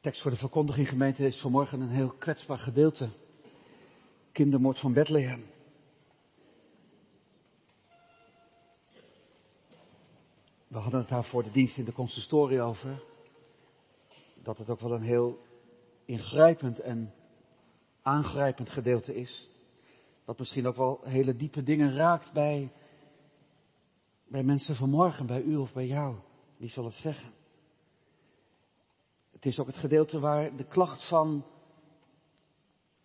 tekst 0.00 0.22
voor 0.22 0.30
de 0.30 0.36
verkondiging 0.36 0.88
gemeente 0.88 1.26
is 1.26 1.40
vanmorgen 1.40 1.80
een 1.80 1.88
heel 1.88 2.10
kwetsbaar 2.10 2.58
gedeelte. 2.58 3.08
Kindermoord 4.32 4.78
van 4.78 4.92
Bethlehem. 4.92 5.44
We 10.68 10.78
hadden 10.78 11.00
het 11.00 11.08
daar 11.08 11.24
voor 11.24 11.42
de 11.42 11.50
dienst 11.50 11.78
in 11.78 11.84
de 11.84 11.92
consistorie 11.92 12.60
over. 12.60 13.02
Dat 14.42 14.58
het 14.58 14.68
ook 14.68 14.80
wel 14.80 14.92
een 14.92 15.02
heel 15.02 15.38
ingrijpend 16.04 16.80
en 16.80 17.14
aangrijpend 18.02 18.70
gedeelte 18.70 19.14
is. 19.14 19.48
Dat 20.24 20.38
misschien 20.38 20.66
ook 20.66 20.76
wel 20.76 21.00
hele 21.04 21.36
diepe 21.36 21.62
dingen 21.62 21.94
raakt 21.94 22.32
bij, 22.32 22.72
bij 24.28 24.42
mensen 24.42 24.74
vanmorgen, 24.74 25.26
bij 25.26 25.42
u 25.42 25.56
of 25.56 25.72
bij 25.72 25.86
jou. 25.86 26.16
Wie 26.56 26.68
zal 26.68 26.84
het 26.84 26.94
zeggen? 26.94 27.37
Het 29.38 29.46
is 29.46 29.58
ook 29.58 29.66
het 29.66 29.76
gedeelte 29.76 30.18
waar 30.18 30.56
de 30.56 30.64
klacht 30.64 31.08
van 31.08 31.44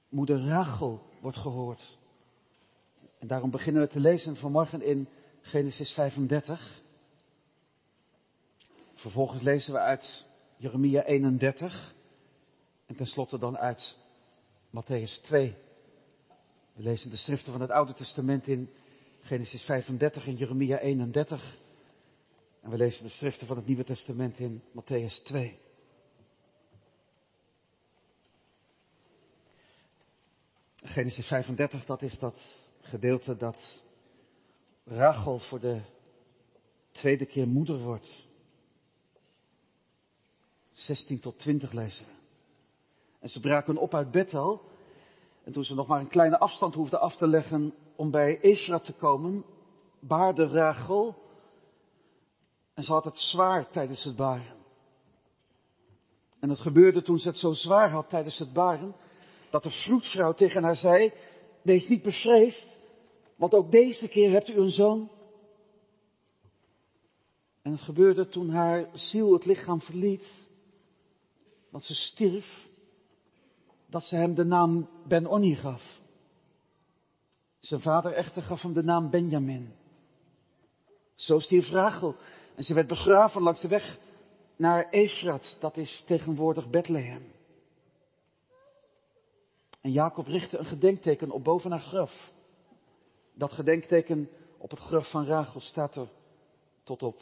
moeder 0.09 0.47
Rachel 0.47 1.01
wordt 1.21 1.37
gehoord. 1.37 1.97
En 3.19 3.27
daarom 3.27 3.49
beginnen 3.49 3.81
we 3.81 3.87
te 3.87 3.99
lezen 3.99 4.35
vanmorgen 4.35 4.81
in 4.81 5.07
Genesis 5.41 5.91
35. 5.91 6.81
Vervolgens 8.93 9.41
lezen 9.41 9.73
we 9.73 9.79
uit 9.79 10.25
Jeremia 10.57 11.03
31. 11.03 11.93
En 12.85 12.95
tenslotte 12.95 13.37
dan 13.37 13.57
uit 13.57 13.97
Matthäus 14.69 15.21
2. 15.23 15.55
We 16.73 16.83
lezen 16.83 17.09
de 17.09 17.17
schriften 17.17 17.51
van 17.51 17.61
het 17.61 17.71
Oude 17.71 17.93
Testament 17.93 18.47
in 18.47 18.69
Genesis 19.19 19.63
35 19.63 20.27
en 20.27 20.35
Jeremia 20.35 20.77
31. 20.77 21.57
En 22.61 22.69
we 22.69 22.77
lezen 22.77 23.03
de 23.03 23.09
schriften 23.09 23.47
van 23.47 23.57
het 23.57 23.67
Nieuwe 23.67 23.83
Testament 23.83 24.39
in 24.39 24.61
Matthäus 24.61 25.23
2. 25.23 25.62
Genesis 30.93 31.27
35, 31.27 31.85
dat 31.85 32.01
is 32.01 32.19
dat 32.19 32.65
gedeelte 32.81 33.35
dat 33.35 33.83
Rachel 34.83 35.39
voor 35.39 35.59
de 35.59 35.81
tweede 36.91 37.25
keer 37.25 37.47
moeder 37.47 37.79
wordt. 37.79 38.27
16 40.73 41.19
tot 41.19 41.39
20 41.39 41.71
lezen. 41.71 42.05
En 43.19 43.29
ze 43.29 43.39
braken 43.39 43.77
op 43.77 43.93
uit 43.93 44.11
Bethel. 44.11 44.61
En 45.43 45.51
toen 45.51 45.63
ze 45.63 45.73
nog 45.73 45.87
maar 45.87 45.99
een 45.99 46.07
kleine 46.07 46.39
afstand 46.39 46.73
hoefden 46.73 46.99
af 46.99 47.15
te 47.15 47.27
leggen 47.27 47.73
om 47.95 48.11
bij 48.11 48.39
Esra 48.41 48.79
te 48.79 48.93
komen, 48.93 49.45
baarde 49.99 50.47
Rachel. 50.47 51.15
En 52.73 52.83
ze 52.83 52.91
had 52.91 53.03
het 53.03 53.17
zwaar 53.17 53.69
tijdens 53.69 54.03
het 54.03 54.15
baren. 54.15 54.55
En 56.39 56.49
het 56.49 56.59
gebeurde 56.59 57.01
toen 57.01 57.19
ze 57.19 57.27
het 57.27 57.37
zo 57.37 57.53
zwaar 57.53 57.89
had 57.89 58.09
tijdens 58.09 58.39
het 58.39 58.53
baren, 58.53 58.95
dat 59.53 59.63
de 59.63 59.69
vroedvrouw 59.69 60.33
tegen 60.33 60.63
haar 60.63 60.75
zei, 60.75 61.13
wees 61.61 61.87
niet 61.87 62.01
bevreesd, 62.01 62.79
want 63.35 63.53
ook 63.53 63.71
deze 63.71 64.07
keer 64.07 64.31
hebt 64.31 64.49
u 64.49 64.57
een 64.57 64.69
zoon. 64.69 65.11
En 67.61 67.71
het 67.71 67.81
gebeurde 67.81 68.27
toen 68.27 68.49
haar 68.49 68.89
ziel 68.93 69.33
het 69.33 69.45
lichaam 69.45 69.81
verliet, 69.81 70.47
want 71.69 71.83
ze 71.83 71.95
stierf, 71.95 72.67
dat 73.89 74.03
ze 74.03 74.15
hem 74.15 74.33
de 74.33 74.43
naam 74.43 74.89
Ben-Oni 75.07 75.55
gaf. 75.55 75.99
Zijn 77.59 77.81
vader 77.81 78.13
echter 78.13 78.41
gaf 78.41 78.61
hem 78.61 78.73
de 78.73 78.83
naam 78.83 79.09
Benjamin. 79.09 79.73
Zo 81.15 81.39
stierf 81.39 81.69
Rachel 81.69 82.15
en 82.55 82.63
ze 82.63 82.73
werd 82.73 82.87
begraven 82.87 83.41
langs 83.41 83.61
de 83.61 83.67
weg 83.67 83.99
naar 84.55 84.89
Efrat, 84.89 85.57
dat 85.59 85.77
is 85.77 86.03
tegenwoordig 86.07 86.69
Bethlehem. 86.69 87.31
En 89.83 89.91
Jacob 89.91 90.27
richtte 90.27 90.57
een 90.57 90.65
gedenkteken 90.65 91.31
op 91.31 91.43
boven 91.43 91.71
haar 91.71 91.79
graf. 91.79 92.31
Dat 93.33 93.51
gedenkteken 93.51 94.29
op 94.57 94.69
het 94.69 94.79
graf 94.79 95.09
van 95.09 95.25
Rachel 95.25 95.59
staat 95.59 95.95
er 95.95 96.09
tot 96.83 97.03
op 97.03 97.21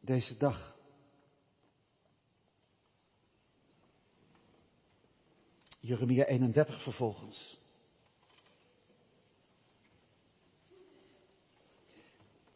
deze 0.00 0.36
dag. 0.36 0.76
Jeremia 5.80 6.24
31 6.24 6.82
vervolgens. 6.82 7.58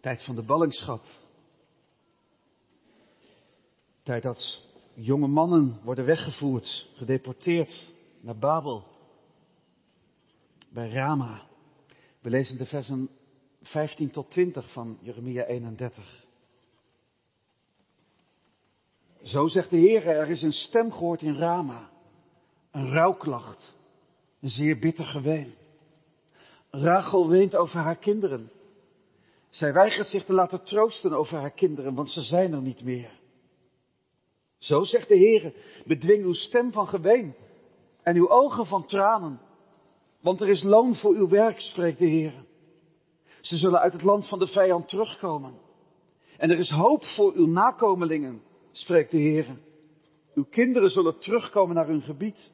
Tijd 0.01 0.25
van 0.25 0.35
de 0.35 0.43
ballingschap. 0.43 1.03
Tijd 4.03 4.23
dat 4.23 4.63
jonge 4.95 5.27
mannen 5.29 5.81
worden 5.83 6.05
weggevoerd, 6.05 6.89
gedeporteerd 6.95 7.95
naar 8.21 8.39
Babel 8.39 8.93
bij 10.75 10.89
Rama. 10.89 11.43
We 12.21 12.31
lezen 12.31 12.59
de 12.59 12.67
versen 12.67 13.11
15 13.63 14.11
tot 14.11 14.31
20 14.31 14.73
van 14.73 14.99
Jeremia 15.01 15.45
31. 15.45 16.25
Zo 19.23 19.47
zegt 19.47 19.71
de 19.71 19.77
Heer, 19.77 20.07
er 20.07 20.29
is 20.29 20.43
een 20.43 20.53
stem 20.53 20.93
gehoord 20.93 21.23
in 21.23 21.37
Rama, 21.37 21.91
een 22.71 22.89
rouwklacht, 22.89 23.75
een 24.41 24.49
zeer 24.49 24.79
bitter 24.79 25.05
geween. 25.05 25.55
Rachel 26.71 27.29
weent 27.29 27.57
over 27.57 27.79
haar 27.79 27.99
kinderen. 27.99 28.51
Zij 29.49 29.73
weigert 29.73 30.09
zich 30.09 30.25
te 30.25 30.33
laten 30.33 30.65
troosten 30.65 31.13
over 31.13 31.39
haar 31.39 31.55
kinderen, 31.55 31.95
want 31.95 32.11
ze 32.11 32.21
zijn 32.21 32.53
er 32.53 32.63
niet 32.63 32.85
meer. 32.85 33.21
Zo 34.59 34.85
zegt 34.85 35.09
de 35.09 35.17
Heer, 35.17 35.55
bedwing 35.87 36.25
uw 36.25 36.33
stem 36.33 36.73
van 36.73 36.89
geween 36.89 37.35
en 38.03 38.17
uw 38.17 38.31
ogen 38.31 38.67
van 38.67 38.87
tranen. 38.87 39.41
Want 40.25 40.41
er 40.41 40.49
is 40.49 40.63
loon 40.63 40.95
voor 40.95 41.15
uw 41.15 41.29
werk, 41.29 41.61
spreekt 41.61 41.99
de 41.99 42.07
Heer. 42.07 42.45
Ze 43.41 43.57
zullen 43.57 43.81
uit 43.81 43.93
het 43.93 44.03
land 44.03 44.29
van 44.29 44.39
de 44.39 44.47
vijand 44.47 44.89
terugkomen. 44.89 45.55
En 46.37 46.51
er 46.51 46.59
is 46.59 46.71
hoop 46.71 47.05
voor 47.05 47.33
uw 47.35 47.47
nakomelingen, 47.47 48.43
spreekt 48.73 49.11
de 49.11 49.19
Heer. 49.19 49.59
Uw 50.35 50.45
kinderen 50.45 50.91
zullen 50.91 51.19
terugkomen 51.19 51.75
naar 51.75 51.87
hun 51.87 52.03
gebied. 52.03 52.53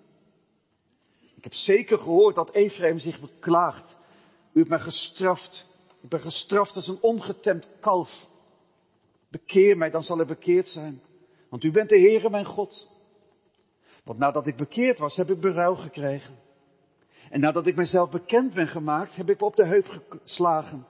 Ik 1.37 1.45
heb 1.45 1.53
zeker 1.53 1.99
gehoord 1.99 2.35
dat 2.35 2.55
Ephraim 2.55 2.99
zich 2.99 3.21
beklaagt. 3.21 3.99
U 4.53 4.59
hebt 4.59 4.69
mij 4.69 4.79
gestraft. 4.79 5.69
Ik 6.03 6.09
ben 6.09 6.21
gestraft 6.21 6.77
als 6.77 6.87
een 6.87 7.01
ongetemd 7.01 7.69
kalf. 7.81 8.27
Bekeer 9.29 9.77
mij, 9.77 9.91
dan 9.91 10.03
zal 10.03 10.19
er 10.19 10.27
bekeerd 10.27 10.69
zijn. 10.69 11.03
Want 11.49 11.65
u 11.65 11.71
bent 11.71 11.89
de 11.89 12.01
Heere 12.01 12.31
mijn 12.31 12.47
God. 12.47 12.89
Want 14.05 14.19
nadat 14.19 14.47
ik 14.47 14.57
bekeerd 14.57 14.99
was, 14.99 15.17
heb 15.17 15.31
ik 15.31 15.41
berouw 15.41 15.75
gekregen. 15.75 16.49
En 17.31 17.41
nadat 17.41 17.67
ik 17.67 17.77
mezelf 17.77 18.11
bekend 18.11 18.55
ben 18.55 18.69
gemaakt, 18.69 19.17
heb 19.17 19.31
ik 19.31 19.43
op 19.43 19.57
de 19.57 19.67
heup 19.67 20.03
geslagen. 20.09 20.87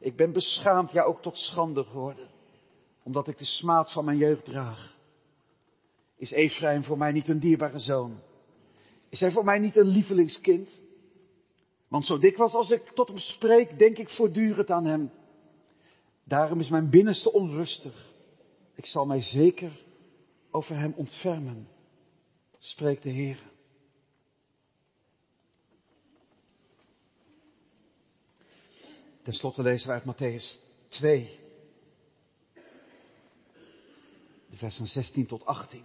Ik 0.00 0.16
ben 0.16 0.32
beschaamd, 0.32 0.92
ja 0.92 1.02
ook 1.02 1.22
tot 1.22 1.38
schande 1.38 1.84
geworden. 1.84 2.28
Omdat 3.02 3.28
ik 3.28 3.38
de 3.38 3.44
smaad 3.44 3.92
van 3.92 4.04
mijn 4.04 4.18
jeugd 4.18 4.44
draag. 4.44 4.96
Is 6.16 6.30
Ephraim 6.30 6.84
voor 6.84 6.98
mij 6.98 7.12
niet 7.12 7.28
een 7.28 7.38
dierbare 7.38 7.78
zoon? 7.78 8.20
Is 9.08 9.20
hij 9.20 9.30
voor 9.30 9.44
mij 9.44 9.58
niet 9.58 9.76
een 9.76 9.86
lievelingskind? 9.86 10.82
Want 11.88 12.04
zo 12.04 12.18
dikwijls 12.18 12.54
als 12.54 12.70
ik 12.70 12.90
tot 12.94 13.08
hem 13.08 13.18
spreek, 13.18 13.78
denk 13.78 13.98
ik 13.98 14.08
voortdurend 14.08 14.70
aan 14.70 14.84
hem. 14.84 15.10
Daarom 16.24 16.60
is 16.60 16.68
mijn 16.68 16.90
binnenste 16.90 17.32
onrustig. 17.32 18.12
Ik 18.74 18.86
zal 18.86 19.06
mij 19.06 19.20
zeker 19.20 19.84
over 20.50 20.76
hem 20.76 20.92
ontfermen, 20.96 21.68
spreekt 22.58 23.02
de 23.02 23.10
Heer. 23.10 23.51
Ten 29.22 29.32
slotte 29.32 29.62
lezen 29.62 29.88
we 29.88 29.94
uit 29.94 30.04
Matthäus 30.04 30.60
2, 30.88 31.40
de 34.50 34.56
versen 34.56 34.86
16 34.86 35.26
tot 35.26 35.44
18. 35.44 35.84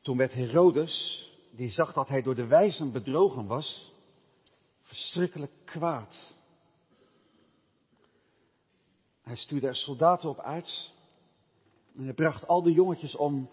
Toen 0.00 0.16
werd 0.16 0.32
Herodes, 0.32 1.24
die 1.50 1.70
zag 1.70 1.92
dat 1.92 2.08
hij 2.08 2.22
door 2.22 2.34
de 2.34 2.46
wijzen 2.46 2.92
bedrogen 2.92 3.46
was, 3.46 3.94
verschrikkelijk 4.82 5.52
kwaad. 5.64 6.34
Hij 9.22 9.36
stuurde 9.36 9.66
er 9.66 9.76
soldaten 9.76 10.28
op 10.28 10.38
uit 10.38 10.92
en 11.96 12.04
hij 12.04 12.14
bracht 12.14 12.46
al 12.46 12.62
de 12.62 12.72
jongetjes 12.72 13.16
om 13.16 13.50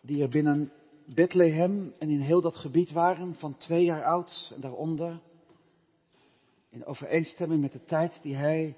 die 0.00 0.22
er 0.22 0.28
binnen 0.28 0.72
Bethlehem 1.14 1.94
en 1.98 2.08
in 2.08 2.20
heel 2.20 2.40
dat 2.40 2.56
gebied 2.56 2.90
waren, 2.90 3.34
van 3.34 3.56
twee 3.56 3.84
jaar 3.84 4.04
oud 4.04 4.52
en 4.54 4.60
daaronder, 4.60 5.20
in 6.68 6.84
overeenstemming 6.84 7.60
met 7.60 7.72
de 7.72 7.84
tijd 7.84 8.22
die 8.22 8.36
hij 8.36 8.76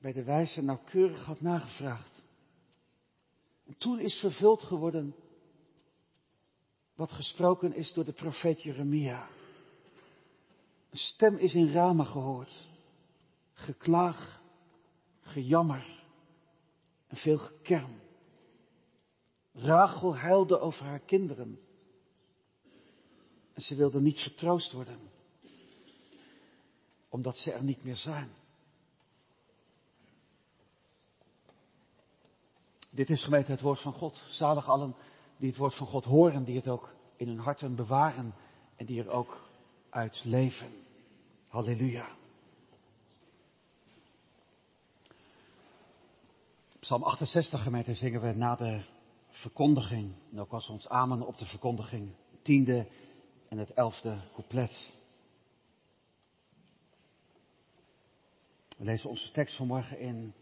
bij 0.00 0.12
de 0.12 0.24
wijze 0.24 0.62
nauwkeurig 0.62 1.24
had 1.24 1.40
nagevraagd. 1.40 2.24
En 3.66 3.74
toen 3.78 4.00
is 4.00 4.14
vervuld 4.14 4.62
geworden 4.62 5.14
wat 6.94 7.12
gesproken 7.12 7.74
is 7.74 7.92
door 7.92 8.04
de 8.04 8.12
profeet 8.12 8.62
Jeremia. 8.62 9.28
Een 10.90 10.98
stem 10.98 11.36
is 11.36 11.54
in 11.54 11.72
Rama 11.72 12.04
gehoord. 12.04 12.68
Geklaag 13.52 14.42
gejammer 15.20 16.04
en 17.06 17.16
veel 17.16 17.38
gekerm. 17.38 18.07
Rachel 19.60 20.16
huilde 20.16 20.60
over 20.60 20.84
haar 20.84 21.00
kinderen. 21.00 21.58
En 23.52 23.62
ze 23.62 23.74
wilde 23.74 24.00
niet 24.00 24.20
vertroost 24.20 24.72
worden, 24.72 24.98
omdat 27.08 27.36
ze 27.36 27.52
er 27.52 27.62
niet 27.62 27.84
meer 27.84 27.96
zijn. 27.96 28.30
Dit 32.90 33.10
is 33.10 33.24
gemeente 33.24 33.50
het 33.50 33.60
woord 33.60 33.80
van 33.80 33.92
God. 33.92 34.22
Zalig 34.28 34.68
allen 34.68 34.94
die 35.36 35.48
het 35.48 35.58
woord 35.58 35.74
van 35.74 35.86
God 35.86 36.04
horen, 36.04 36.44
die 36.44 36.56
het 36.56 36.68
ook 36.68 36.94
in 37.16 37.28
hun 37.28 37.38
harten 37.38 37.74
bewaren 37.74 38.34
en 38.76 38.86
die 38.86 39.02
er 39.02 39.10
ook 39.10 39.48
uit 39.90 40.20
leven. 40.24 40.72
Halleluja. 41.48 42.16
Psalm 46.80 47.02
68 47.02 47.62
gemeente 47.62 47.94
zingen 47.94 48.20
we 48.20 48.32
na 48.32 48.54
de 48.56 48.82
verkondiging. 49.28 50.14
En 50.32 50.40
ook 50.40 50.52
als 50.52 50.68
ons 50.68 50.88
amen 50.88 51.26
op 51.26 51.38
de 51.38 51.46
verkondiging. 51.46 52.14
Tiende 52.42 52.88
en 53.48 53.58
het 53.58 53.70
elfde 53.70 54.18
couplet. 54.34 54.96
We 58.78 58.84
lezen 58.84 59.10
onze 59.10 59.30
tekst 59.30 59.56
vanmorgen 59.56 59.98
in 59.98 60.34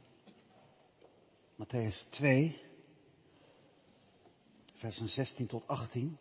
Matthäus 1.57 2.09
2, 2.11 2.61
versen 4.73 5.09
16 5.09 5.47
tot 5.47 5.69
18. 5.69 6.19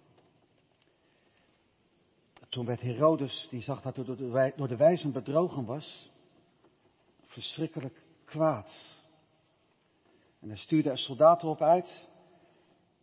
Toen 2.50 2.66
werd 2.66 2.82
Herodes, 2.82 3.48
die 3.50 3.62
zag 3.62 3.82
dat 3.82 3.96
hij 3.96 4.06
door 4.56 4.68
de 4.68 4.76
wijzen 4.76 5.12
bedrogen 5.12 5.66
was, 5.66 6.12
verschrikkelijk 7.22 8.06
kwaad. 8.26 9.02
En 10.40 10.48
hij 10.48 10.58
stuurde 10.58 10.90
er 10.90 10.98
soldaten 10.98 11.48
op 11.48 11.62
uit. 11.62 12.10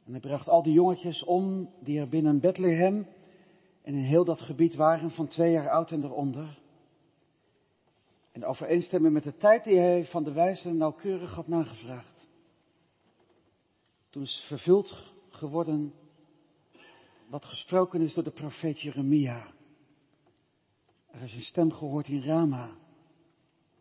En 0.05 0.13
hij 0.13 0.21
bracht 0.21 0.49
al 0.49 0.63
die 0.63 0.73
jongetjes 0.73 1.25
om 1.25 1.71
die 1.81 1.99
er 1.99 2.09
binnen 2.09 2.41
Bethlehem 2.41 3.07
en 3.83 3.95
in 3.95 4.05
heel 4.05 4.25
dat 4.25 4.41
gebied 4.41 4.75
waren 4.75 5.11
van 5.11 5.29
twee 5.29 5.53
jaar 5.53 5.71
oud 5.71 5.91
en 5.91 6.05
eronder. 6.05 6.61
En 8.33 8.45
overeenstemmen 8.45 9.13
met 9.13 9.23
de 9.23 9.37
tijd 9.37 9.65
die 9.65 9.79
hij 9.79 10.05
van 10.05 10.25
de 10.25 10.33
wijzen 10.33 10.77
nauwkeurig 10.77 11.35
had 11.35 11.49
nagevraagd. 11.49 12.29
Toen 14.11 14.23
is 14.23 14.45
vervuld 14.47 15.13
geworden 15.29 15.93
wat 17.29 17.45
gesproken 17.45 18.01
is 18.01 18.15
door 18.15 18.25
de 18.25 18.31
profeet 18.31 18.81
Jeremia. 18.81 19.53
Er 21.07 21.23
is 21.23 21.35
een 21.35 21.41
stem 21.41 21.73
gehoord 21.73 22.09
in 22.09 22.23
Rama. 22.23 22.77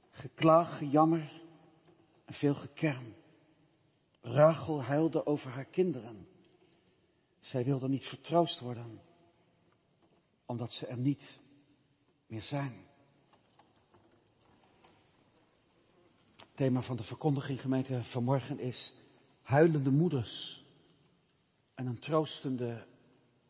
Geklaag, 0.09 0.77
gejammer 0.77 1.41
en 2.25 2.33
veel 2.33 2.53
gekerm. 2.53 3.13
Rachel 4.21 4.83
huilde 4.83 5.25
over 5.25 5.51
haar 5.51 5.65
kinderen. 5.65 6.27
Zij 7.39 7.63
wilde 7.63 7.87
niet 7.87 8.05
vertroost 8.05 8.59
worden, 8.59 9.01
omdat 10.45 10.73
ze 10.73 10.87
er 10.87 10.97
niet 10.97 11.39
meer 12.27 12.41
zijn. 12.41 12.85
Het 16.35 16.55
thema 16.55 16.81
van 16.81 16.95
de 16.95 17.03
verkondiging 17.03 17.61
gemeente 17.61 18.03
vanmorgen 18.03 18.59
is 18.59 18.93
huilende 19.41 19.91
moeders 19.91 20.63
en 21.75 21.87
een 21.87 21.99
troostende 21.99 22.85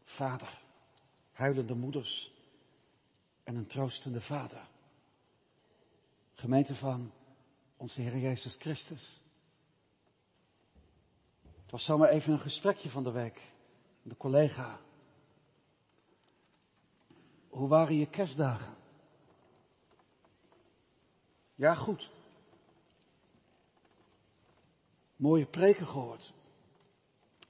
vader. 0.04 0.62
Huilende 1.32 1.76
moeders 1.76 2.32
en 3.44 3.56
een 3.56 3.68
troostende 3.68 4.22
vader. 4.22 4.68
Gemeente 6.34 6.76
van 6.76 7.12
onze 7.78 8.02
Heer 8.02 8.18
Jezus 8.18 8.56
Christus. 8.56 9.21
Het 11.72 11.80
was 11.80 11.90
zomaar 11.90 12.10
even 12.10 12.34
een 12.34 12.40
gesprekje 12.40 12.90
van 12.90 13.04
de 13.04 13.12
week. 13.12 13.42
De 14.02 14.18
collega. 14.18 14.80
Hoe 17.50 17.68
waren 17.68 17.96
je 17.96 18.06
kerstdagen? 18.06 18.76
Ja, 21.56 21.74
goed. 21.74 22.10
Mooie 25.16 25.46
preken 25.46 25.86
gehoord. 25.86 26.34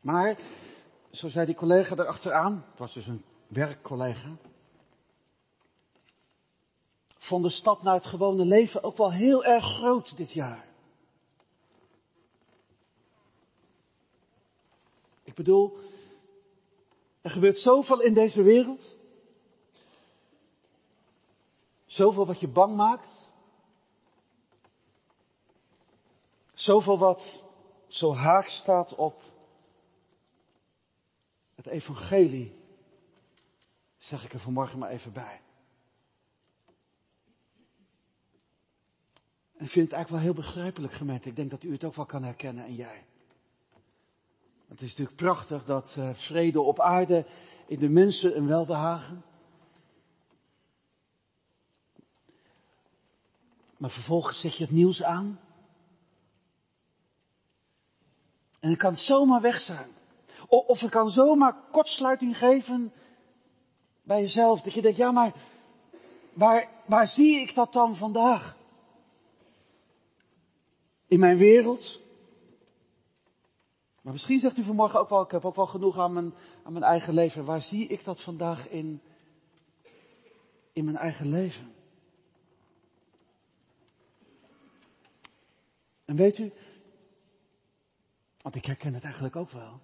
Maar, 0.02 0.40
zo 1.12 1.28
zei 1.28 1.46
die 1.46 1.56
collega 1.56 1.96
erachteraan, 1.96 2.66
het 2.70 2.80
was 2.80 2.94
dus 2.94 3.08
een 3.08 3.24
werkcollega, 3.48 4.36
vond 7.18 7.44
de 7.44 7.50
stap 7.50 7.82
naar 7.82 7.96
het 7.96 8.06
gewone 8.06 8.46
leven 8.46 8.84
ook 8.84 8.98
wel 8.98 9.12
heel 9.12 9.44
erg 9.46 9.64
groot 9.64 10.18
dit 10.18 10.32
jaar. 10.32 10.71
Bedoel, 15.44 15.78
er 17.22 17.30
gebeurt 17.30 17.58
zoveel 17.58 18.02
in 18.02 18.14
deze 18.14 18.44
wereld. 18.44 18.96
Zoveel 21.86 22.26
wat 22.26 22.40
je 22.40 22.48
bang 22.48 22.76
maakt. 22.76 23.32
Zoveel 26.54 26.98
wat 26.98 27.44
zo 27.88 28.14
haak 28.14 28.48
staat 28.48 28.96
op 28.96 29.22
het 31.56 31.68
evangelie. 31.68 32.60
Zeg 33.98 34.26
ik 34.26 34.34
er 34.34 34.40
vanmorgen 34.40 34.80
maar 34.80 34.90
even 34.90 35.14
bij. 35.14 35.42
En 39.62 39.68
vind 39.68 39.86
het 39.86 39.94
eigenlijk 39.94 40.10
wel 40.10 40.34
heel 40.34 40.44
begrijpelijk 40.44 40.94
gemeente. 40.94 41.30
Ik 41.30 41.36
denk 41.36 41.50
dat 41.50 41.64
u 41.64 41.72
het 41.72 41.84
ook 41.84 41.96
wel 41.96 42.06
kan 42.06 42.24
herkennen 42.24 42.66
en 42.66 42.76
jij. 42.76 43.06
Het 44.72 44.82
is 44.82 44.90
natuurlijk 44.90 45.18
prachtig 45.18 45.66
dat 45.66 45.96
uh, 46.00 46.14
vrede 46.14 46.62
op 46.62 46.80
aarde 46.80 47.26
in 47.68 47.80
de 47.80 47.90
mensen 47.90 48.38
een 48.38 48.48
welbehagen. 48.48 49.24
Maar 53.78 53.90
vervolgens 53.90 54.40
zet 54.40 54.58
je 54.58 54.64
het 54.64 54.74
nieuws 54.74 55.04
aan. 55.04 55.40
En 58.60 58.70
het 58.70 58.80
kan 58.80 58.96
zomaar 58.96 59.42
weg 59.42 59.62
zijn. 59.62 59.90
Of 60.48 60.80
het 60.80 60.90
kan 60.90 61.10
zomaar 61.10 61.56
kortsluiting 61.72 62.38
geven 62.38 62.94
bij 64.04 64.20
jezelf. 64.20 64.62
Dat 64.62 64.74
je 64.74 64.82
denkt, 64.82 64.98
ja 64.98 65.12
maar 65.12 65.34
waar, 66.34 66.70
waar 66.86 67.08
zie 67.08 67.40
ik 67.40 67.56
dat 67.56 67.74
dan 67.74 67.96
vandaag? 67.96 68.58
In 71.08 71.20
mijn 71.20 71.38
wereld? 71.38 72.00
Maar 74.02 74.14
misschien 74.14 74.40
zegt 74.40 74.58
u 74.58 74.64
vanmorgen 74.64 75.00
ook 75.00 75.10
wel, 75.10 75.22
ik 75.22 75.32
heb 75.32 75.46
ook 75.46 75.56
wel 75.56 75.66
genoeg 75.66 75.98
aan 75.98 76.14
mijn, 76.14 76.34
aan 76.64 76.74
mijn 76.74 76.86
eigen 76.86 77.14
leven. 77.14 77.46
Waar 77.46 77.62
zie 77.62 77.88
ik 77.88 78.04
dat 78.04 78.24
vandaag 78.24 78.68
in, 78.68 79.02
in 80.74 80.86
mijn 80.86 80.98
eigen 80.98 81.30
leven? 81.30 81.74
En 86.06 86.16
weet 86.16 86.38
u, 86.38 86.52
want 88.42 88.56
ik 88.56 88.66
herken 88.66 88.94
het 88.94 89.04
eigenlijk 89.04 89.36
ook 89.36 89.50
wel. 89.50 89.80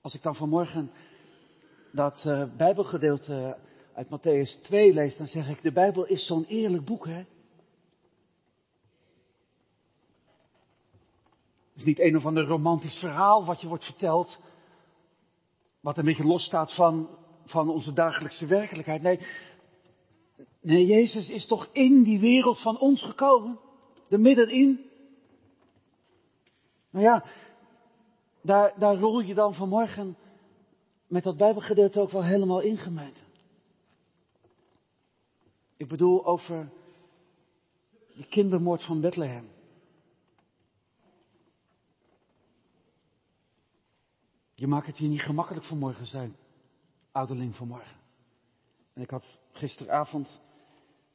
Als 0.00 0.14
ik 0.14 0.22
dan 0.22 0.34
vanmorgen 0.34 0.90
dat 1.92 2.24
uh, 2.26 2.56
Bijbelgedeelte 2.56 3.58
uit 3.94 4.06
Matthäus 4.06 4.62
2 4.62 4.92
lees, 4.92 5.16
dan 5.16 5.26
zeg 5.26 5.48
ik, 5.48 5.62
de 5.62 5.72
Bijbel 5.72 6.06
is 6.06 6.26
zo'n 6.26 6.44
eerlijk 6.44 6.84
boek, 6.84 7.06
hè? 7.06 7.24
Is 11.80 11.86
niet 11.86 12.00
een 12.00 12.16
of 12.16 12.26
ander 12.26 12.46
romantisch 12.46 12.98
verhaal 12.98 13.44
wat 13.44 13.60
je 13.60 13.68
wordt 13.68 13.84
verteld, 13.84 14.40
wat 15.80 15.98
een 15.98 16.04
beetje 16.04 16.24
losstaat 16.24 16.74
van, 16.74 17.08
van 17.44 17.68
onze 17.68 17.92
dagelijkse 17.92 18.46
werkelijkheid. 18.46 19.02
Nee, 19.02 19.18
nee, 20.60 20.86
Jezus 20.86 21.28
is 21.30 21.46
toch 21.46 21.68
in 21.72 22.02
die 22.02 22.20
wereld 22.20 22.60
van 22.60 22.78
ons 22.78 23.02
gekomen, 23.02 23.58
er 24.08 24.20
middenin. 24.20 24.80
Nou 26.90 27.04
ja, 27.04 27.24
daar, 28.42 28.72
daar 28.78 28.96
rol 28.96 29.20
je 29.20 29.34
dan 29.34 29.54
vanmorgen 29.54 30.16
met 31.06 31.22
dat 31.22 31.36
Bijbelgedeelte 31.36 32.00
ook 32.00 32.10
wel 32.10 32.24
helemaal 32.24 32.60
ingemeten. 32.60 33.24
Ik 35.76 35.88
bedoel 35.88 36.26
over 36.26 36.70
de 38.16 38.26
kindermoord 38.26 38.84
van 38.84 39.00
Bethlehem. 39.00 39.59
Je 44.60 44.66
maakt 44.66 44.86
het 44.86 44.98
je 44.98 45.06
niet 45.06 45.22
gemakkelijk 45.22 45.64
vanmorgen 45.64 46.06
zijn, 46.06 46.36
ouderling 47.12 47.56
vanmorgen. 47.56 47.96
En 48.92 49.02
ik 49.02 49.10
had 49.10 49.40
gisteravond, 49.52 50.40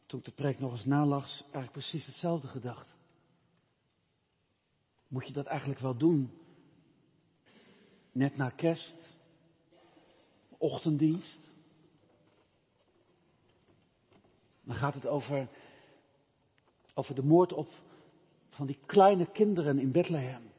toen 0.05 0.19
ik 0.19 0.25
de 0.25 0.31
preek 0.31 0.59
nog 0.59 0.71
eens 0.71 0.85
nalags, 0.85 1.41
eigenlijk 1.41 1.71
precies 1.71 2.05
hetzelfde 2.05 2.47
gedacht. 2.47 2.97
Moet 5.07 5.27
je 5.27 5.33
dat 5.33 5.45
eigenlijk 5.45 5.79
wel 5.79 5.97
doen? 5.97 6.31
Net 8.11 8.37
na 8.37 8.49
kerst, 8.49 9.17
ochtenddienst. 10.57 11.53
Dan 14.63 14.75
gaat 14.75 14.93
het 14.93 15.07
over 15.07 15.49
Over 16.93 17.15
de 17.15 17.23
moord 17.23 17.53
op 17.53 17.69
van 18.49 18.65
die 18.65 18.79
kleine 18.85 19.31
kinderen 19.31 19.79
in 19.79 19.91
Bethlehem. 19.91 20.53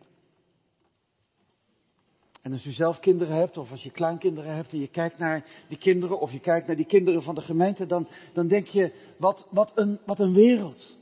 En 2.46 2.52
als 2.52 2.64
u 2.64 2.70
zelf 2.70 2.98
kinderen 2.98 3.36
hebt, 3.36 3.56
of 3.56 3.70
als 3.70 3.82
je 3.82 3.90
kleinkinderen 3.90 4.54
hebt 4.54 4.72
en 4.72 4.78
je 4.78 4.88
kijkt 4.88 5.18
naar 5.18 5.44
die 5.68 5.78
kinderen, 5.78 6.20
of 6.20 6.32
je 6.32 6.40
kijkt 6.40 6.66
naar 6.66 6.76
die 6.76 6.86
kinderen 6.86 7.22
van 7.22 7.34
de 7.34 7.40
gemeente, 7.40 7.86
dan, 7.86 8.08
dan 8.32 8.48
denk 8.48 8.66
je, 8.66 8.92
wat, 9.18 9.48
wat, 9.50 9.72
een, 9.74 9.98
wat 10.04 10.20
een 10.20 10.32
wereld. 10.32 10.96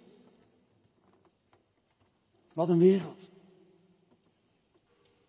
Wat 2.52 2.68
een 2.68 2.78
wereld. 2.78 3.30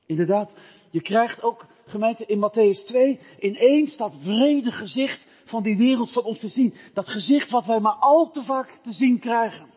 Inderdaad, 0.05 0.53
je 0.89 1.01
krijgt 1.01 1.43
ook, 1.43 1.67
gemeente, 1.85 2.25
in 2.25 2.49
Matthäus 2.49 2.85
2, 2.85 3.19
ineens 3.39 3.97
dat 3.97 4.17
vrede 4.21 4.71
gezicht 4.71 5.27
van 5.45 5.63
die 5.63 5.77
wereld 5.77 6.11
van 6.11 6.23
ons 6.23 6.39
te 6.39 6.47
zien. 6.47 6.73
Dat 6.93 7.09
gezicht 7.09 7.49
wat 7.49 7.65
wij 7.65 7.79
maar 7.79 7.97
al 7.99 8.31
te 8.31 8.43
vaak 8.43 8.79
te 8.83 8.91
zien 8.91 9.19
krijgen. 9.19 9.69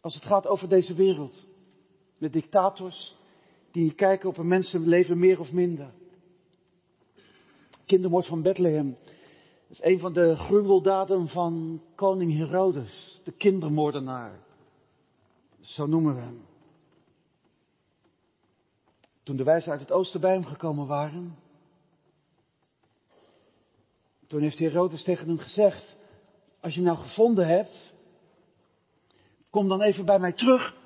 Als 0.00 0.14
het 0.14 0.24
gaat 0.24 0.46
over 0.46 0.68
deze 0.68 0.94
wereld. 0.94 1.48
Met 2.18 2.32
dictators 2.32 3.20
die 3.72 3.94
kijken 3.94 4.28
op 4.28 4.36
een 4.36 4.48
mensenleven 4.48 5.18
meer 5.18 5.40
of 5.40 5.52
minder. 5.52 5.92
Kindermoord 7.86 8.26
van 8.26 8.42
Bethlehem. 8.42 8.96
Is 9.68 9.82
een 9.82 9.98
van 9.98 10.12
de 10.12 10.36
gruweldaden 10.36 11.28
van 11.28 11.82
koning 11.94 12.36
Herodes, 12.36 13.20
de 13.24 13.32
kindermoordenaar. 13.32 14.40
Zo 15.60 15.86
noemen 15.86 16.14
we 16.14 16.20
hem. 16.20 16.44
Toen 19.22 19.36
de 19.36 19.44
wijzen 19.44 19.72
uit 19.72 19.80
het 19.80 19.92
oosten 19.92 20.20
bij 20.20 20.32
hem 20.32 20.44
gekomen 20.44 20.86
waren, 20.86 21.36
toen 24.26 24.40
heeft 24.40 24.58
Herodes 24.58 25.04
tegen 25.04 25.26
hem 25.26 25.38
gezegd, 25.38 25.98
als 26.60 26.74
je 26.74 26.80
nou 26.80 26.98
gevonden 26.98 27.46
hebt, 27.46 27.94
kom 29.50 29.68
dan 29.68 29.82
even 29.82 30.04
bij 30.04 30.18
mij 30.18 30.32
terug, 30.32 30.76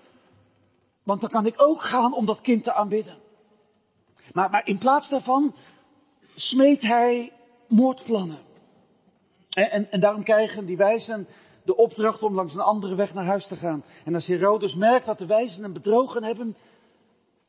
want 1.07 1.21
dan 1.21 1.31
kan 1.31 1.47
ik 1.47 1.55
ook 1.57 1.83
gaan 1.83 2.15
om 2.15 2.27
dat 2.27 2.41
kind 2.41 2.65
te 2.65 2.73
aanbidden. 2.73 3.19
Maar, 4.33 4.51
maar 4.51 4.67
in 4.67 4.79
plaats 4.79 5.09
daarvan 5.09 5.55
smeet 6.35 6.83
hij 6.83 7.33
moordplannen. 7.69 8.39
En, 9.51 9.71
en, 9.71 9.91
en 9.91 10.01
daarom 10.01 10.25
krijgen 10.25 10.67
die 10.67 10.77
wijzen 10.77 11.27
de 11.65 11.77
opdracht 11.77 12.23
om 12.23 12.35
langs 12.35 12.55
een 12.55 12.61
andere 12.61 12.95
weg 12.95 13.15
naar 13.15 13.25
huis 13.25 13.47
te 13.47 13.57
gaan. 13.57 13.85
En 14.05 14.15
als 14.15 14.27
Herodes 14.27 14.75
merkt 14.75 15.07
dat 15.07 15.19
de 15.19 15.27
wijzen 15.27 15.63
hem 15.63 15.73
bedrogen 15.73 16.25
hebben, 16.25 16.57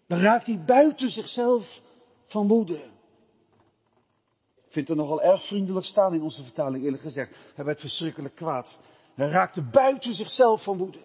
dan 0.08 0.20
raakt 0.20 0.46
hij 0.46 0.64
buiten 0.66 1.10
zichzelf 1.10 1.82
van 2.26 2.48
woede. 2.48 2.84
Ik 4.56 4.74
vind 4.74 4.88
het 4.88 4.98
nogal 4.98 5.22
erg 5.22 5.48
vriendelijk 5.48 5.86
staan 5.86 6.14
in 6.14 6.22
onze 6.22 6.44
vertaling, 6.44 6.84
eerlijk 6.84 7.04
gezegd. 7.04 7.36
Hij 7.56 7.66
werd 7.66 7.80
verschrikkelijk 7.80 8.36
kwaad. 8.36 8.80
Hij 9.16 9.30
raakte 9.30 9.62
buiten 9.62 10.14
zichzelf 10.14 10.64
van 10.64 10.78
woede. 10.78 11.00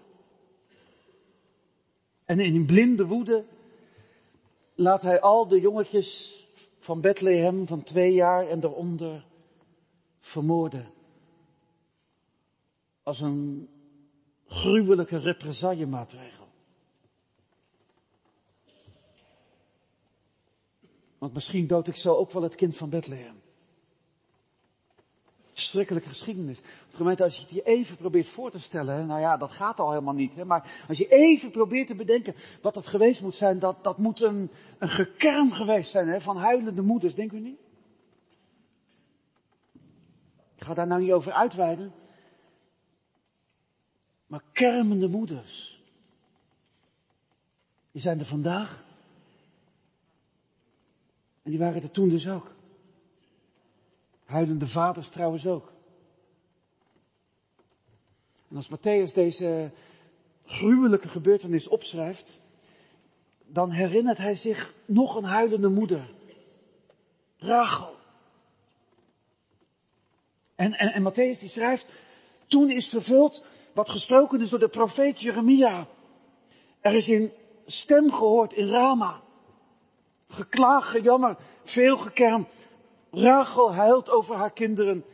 En 2.24 2.40
in 2.40 2.66
blinde 2.66 3.06
woede 3.06 3.44
laat 4.74 5.02
hij 5.02 5.20
al 5.20 5.48
de 5.48 5.60
jongetjes 5.60 6.40
van 6.78 7.00
Bethlehem 7.00 7.66
van 7.66 7.82
twee 7.82 8.12
jaar 8.12 8.48
en 8.48 8.60
daaronder 8.60 9.24
vermoorden. 10.18 10.92
Als 13.02 13.20
een 13.20 13.68
gruwelijke 14.46 15.18
represaillemaatregel. 15.18 16.48
Want 21.18 21.34
misschien 21.34 21.66
dood 21.66 21.86
ik 21.86 21.96
zo 21.96 22.14
ook 22.14 22.32
wel 22.32 22.42
het 22.42 22.54
kind 22.54 22.76
van 22.76 22.90
Bethlehem. 22.90 23.41
Schrikkelijke 25.52 26.08
geschiedenis. 26.08 26.60
Gemeente, 26.90 27.22
als 27.22 27.34
je 27.34 27.40
het 27.40 27.50
je 27.50 27.62
even 27.62 27.96
probeert 27.96 28.28
voor 28.28 28.50
te 28.50 28.58
stellen, 28.58 29.06
nou 29.06 29.20
ja, 29.20 29.36
dat 29.36 29.50
gaat 29.50 29.78
al 29.78 29.90
helemaal 29.90 30.14
niet. 30.14 30.34
Hè, 30.34 30.44
maar 30.44 30.84
als 30.88 30.98
je 30.98 31.08
even 31.08 31.50
probeert 31.50 31.86
te 31.86 31.94
bedenken 31.94 32.34
wat 32.62 32.74
dat 32.74 32.86
geweest 32.86 33.20
moet 33.20 33.34
zijn, 33.34 33.58
dat, 33.58 33.84
dat 33.84 33.98
moet 33.98 34.20
een, 34.20 34.50
een 34.78 34.88
gekerm 34.88 35.52
geweest 35.52 35.90
zijn 35.90 36.08
hè, 36.08 36.20
van 36.20 36.36
huilende 36.36 36.82
moeders, 36.82 37.14
denk 37.14 37.32
u 37.32 37.40
niet? 37.40 37.60
Ik 40.56 40.68
ga 40.68 40.74
daar 40.74 40.86
nou 40.86 41.00
niet 41.00 41.12
over 41.12 41.32
uitweiden. 41.32 41.92
Maar 44.26 44.42
kermende 44.52 45.08
moeders, 45.08 45.80
die 47.90 48.00
zijn 48.00 48.18
er 48.18 48.26
vandaag. 48.26 48.84
En 51.42 51.50
die 51.50 51.58
waren 51.58 51.82
er 51.82 51.90
toen 51.90 52.08
dus 52.08 52.28
ook. 52.28 52.54
Huilende 54.32 54.66
vaders 54.66 55.10
trouwens 55.10 55.46
ook. 55.46 55.72
En 58.48 58.56
als 58.56 58.70
Matthäus 58.70 59.14
deze 59.14 59.70
gruwelijke 60.44 61.08
gebeurtenis 61.08 61.68
opschrijft, 61.68 62.42
dan 63.46 63.70
herinnert 63.70 64.18
hij 64.18 64.34
zich 64.34 64.74
nog 64.86 65.16
een 65.16 65.24
huilende 65.24 65.68
moeder. 65.68 66.10
Rachel. 67.38 67.94
En, 70.54 70.72
en, 70.72 70.92
en 70.92 71.12
Matthäus 71.12 71.38
die 71.38 71.48
schrijft, 71.48 71.88
toen 72.46 72.70
is 72.70 72.88
vervuld 72.88 73.44
wat 73.74 73.90
gesproken 73.90 74.40
is 74.40 74.50
door 74.50 74.58
de 74.58 74.68
profeet 74.68 75.20
Jeremia. 75.20 75.86
Er 76.80 76.94
is 76.94 77.08
een 77.08 77.32
stem 77.66 78.12
gehoord 78.12 78.52
in 78.52 78.68
Rama. 78.68 79.20
Geklaag, 80.28 80.90
gejammer, 80.90 81.36
veel 81.64 81.96
gekerm. 81.96 82.46
Rachel 83.12 83.74
huilt 83.74 84.10
over 84.10 84.36
haar 84.36 84.52
kinderen. 84.52 85.04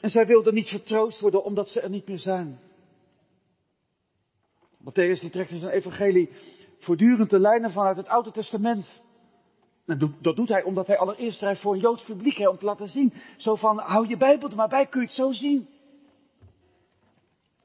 En 0.00 0.10
zij 0.10 0.26
wilde 0.26 0.52
niet 0.52 0.68
vertroost 0.68 1.20
worden 1.20 1.44
omdat 1.44 1.68
ze 1.68 1.80
er 1.80 1.90
niet 1.90 2.08
meer 2.08 2.18
zijn. 2.18 2.60
Matthäus 4.78 5.20
die 5.20 5.30
trekt 5.30 5.50
in 5.50 5.58
zijn 5.58 5.72
evangelie 5.72 6.30
voortdurend 6.78 7.30
de 7.30 7.40
lijnen 7.40 7.70
vanuit 7.70 7.96
het 7.96 8.08
Oude 8.08 8.30
Testament. 8.30 9.04
En 9.86 10.16
dat 10.20 10.36
doet 10.36 10.48
hij 10.48 10.62
omdat 10.62 10.86
hij 10.86 10.98
allereerst 10.98 11.38
schrijft 11.38 11.60
voor 11.60 11.74
een 11.74 11.80
Joods 11.80 12.04
publiek, 12.04 12.36
hè, 12.36 12.48
om 12.48 12.58
te 12.58 12.64
laten 12.64 12.88
zien. 12.88 13.12
Zo 13.36 13.54
van, 13.54 13.78
hou 13.78 14.08
je 14.08 14.16
Bijbel 14.16 14.50
er 14.50 14.56
maar 14.56 14.68
bij, 14.68 14.86
kun 14.86 15.00
je 15.00 15.06
het 15.06 15.16
zo 15.16 15.32
zien. 15.32 15.68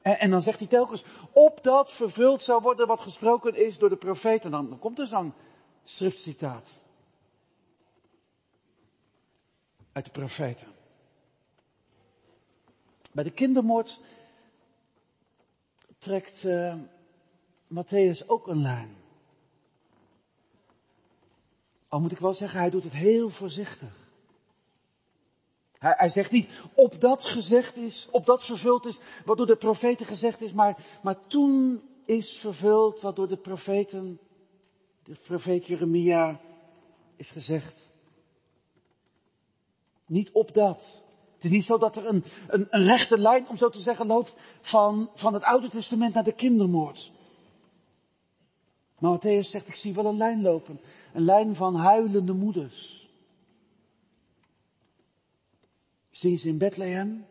En, 0.02 0.18
en, 0.18 0.30
dan 0.30 0.40
zegt 0.40 0.58
hij 0.58 0.68
telkens, 0.68 1.04
opdat 1.32 1.92
vervuld 1.92 2.42
zou 2.42 2.62
worden 2.62 2.86
wat 2.86 3.00
gesproken 3.00 3.54
is 3.54 3.78
door 3.78 3.88
de 3.88 3.96
profeet. 3.96 4.44
En 4.44 4.50
dan, 4.50 4.68
dan 4.68 4.78
komt 4.78 4.98
er 4.98 5.06
zo'n 5.06 5.34
schriftcitaat. 5.82 6.81
Uit 9.92 10.04
de 10.04 10.10
profeten. 10.10 10.68
Bij 13.12 13.24
de 13.24 13.30
kindermoord 13.30 14.00
trekt 15.98 16.44
uh, 16.44 16.74
Matthäus 17.68 18.26
ook 18.26 18.46
een 18.46 18.60
lijn. 18.60 18.96
Al 21.88 22.00
moet 22.00 22.12
ik 22.12 22.18
wel 22.18 22.32
zeggen, 22.32 22.60
hij 22.60 22.70
doet 22.70 22.84
het 22.84 22.92
heel 22.92 23.30
voorzichtig. 23.30 24.10
Hij, 25.78 25.94
hij, 25.96 26.08
zegt 26.08 26.30
niet, 26.30 26.48
op 26.74 27.00
dat 27.00 27.24
gezegd 27.24 27.76
is, 27.76 28.08
op 28.10 28.26
dat 28.26 28.44
vervuld 28.44 28.86
is, 28.86 29.00
wat 29.24 29.36
door 29.36 29.46
de 29.46 29.56
profeten 29.56 30.06
gezegd 30.06 30.40
is, 30.40 30.52
maar, 30.52 30.98
maar 31.02 31.26
toen 31.26 31.82
is 32.04 32.38
vervuld 32.40 33.00
wat 33.00 33.16
door 33.16 33.28
de 33.28 33.36
profeten, 33.36 34.20
de 35.02 35.16
profeet 35.26 35.66
Jeremia, 35.66 36.40
is 37.16 37.30
gezegd. 37.30 37.91
Niet 40.06 40.30
op 40.32 40.54
dat. 40.54 41.02
Het 41.34 41.44
is 41.44 41.50
niet 41.50 41.64
zo 41.64 41.78
dat 41.78 41.96
er 41.96 42.06
een, 42.06 42.24
een, 42.48 42.66
een 42.70 42.84
rechte 42.84 43.18
lijn, 43.18 43.48
om 43.48 43.56
zo 43.56 43.68
te 43.68 43.80
zeggen, 43.80 44.06
loopt 44.06 44.36
van, 44.60 45.10
van 45.14 45.34
het 45.34 45.42
Oude 45.42 45.68
Testament 45.68 46.14
naar 46.14 46.24
de 46.24 46.34
kindermoord. 46.34 47.12
Maar 48.98 49.18
Matthäus 49.18 49.50
zegt, 49.50 49.68
ik 49.68 49.74
zie 49.74 49.94
wel 49.94 50.06
een 50.06 50.16
lijn 50.16 50.42
lopen. 50.42 50.80
Een 51.12 51.24
lijn 51.24 51.54
van 51.54 51.74
huilende 51.74 52.32
moeders. 52.32 53.08
Zien 56.10 56.38
ze 56.38 56.48
in 56.48 56.58
Bethlehem? 56.58 57.26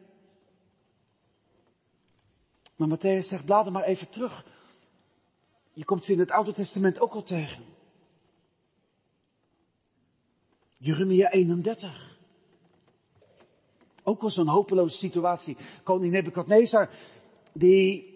Maar 2.75 2.97
Matthäus 2.97 3.27
zegt, 3.27 3.45
blader 3.45 3.71
maar 3.71 3.83
even 3.83 4.09
terug. 4.09 4.45
Je 5.73 5.85
komt 5.85 6.05
ze 6.05 6.11
in 6.11 6.19
het 6.19 6.31
Oude 6.31 6.53
Testament 6.53 6.99
ook 6.99 7.13
al 7.13 7.23
tegen. 7.23 7.63
Jeremia 10.77 11.29
31. 11.29 12.10
Ook 14.03 14.21
al 14.21 14.29
zo'n 14.29 14.47
hopeloze 14.47 14.97
situatie. 14.97 15.57
Koning 15.83 16.13
Nebukadnezar, 16.13 16.89
die, 17.53 18.13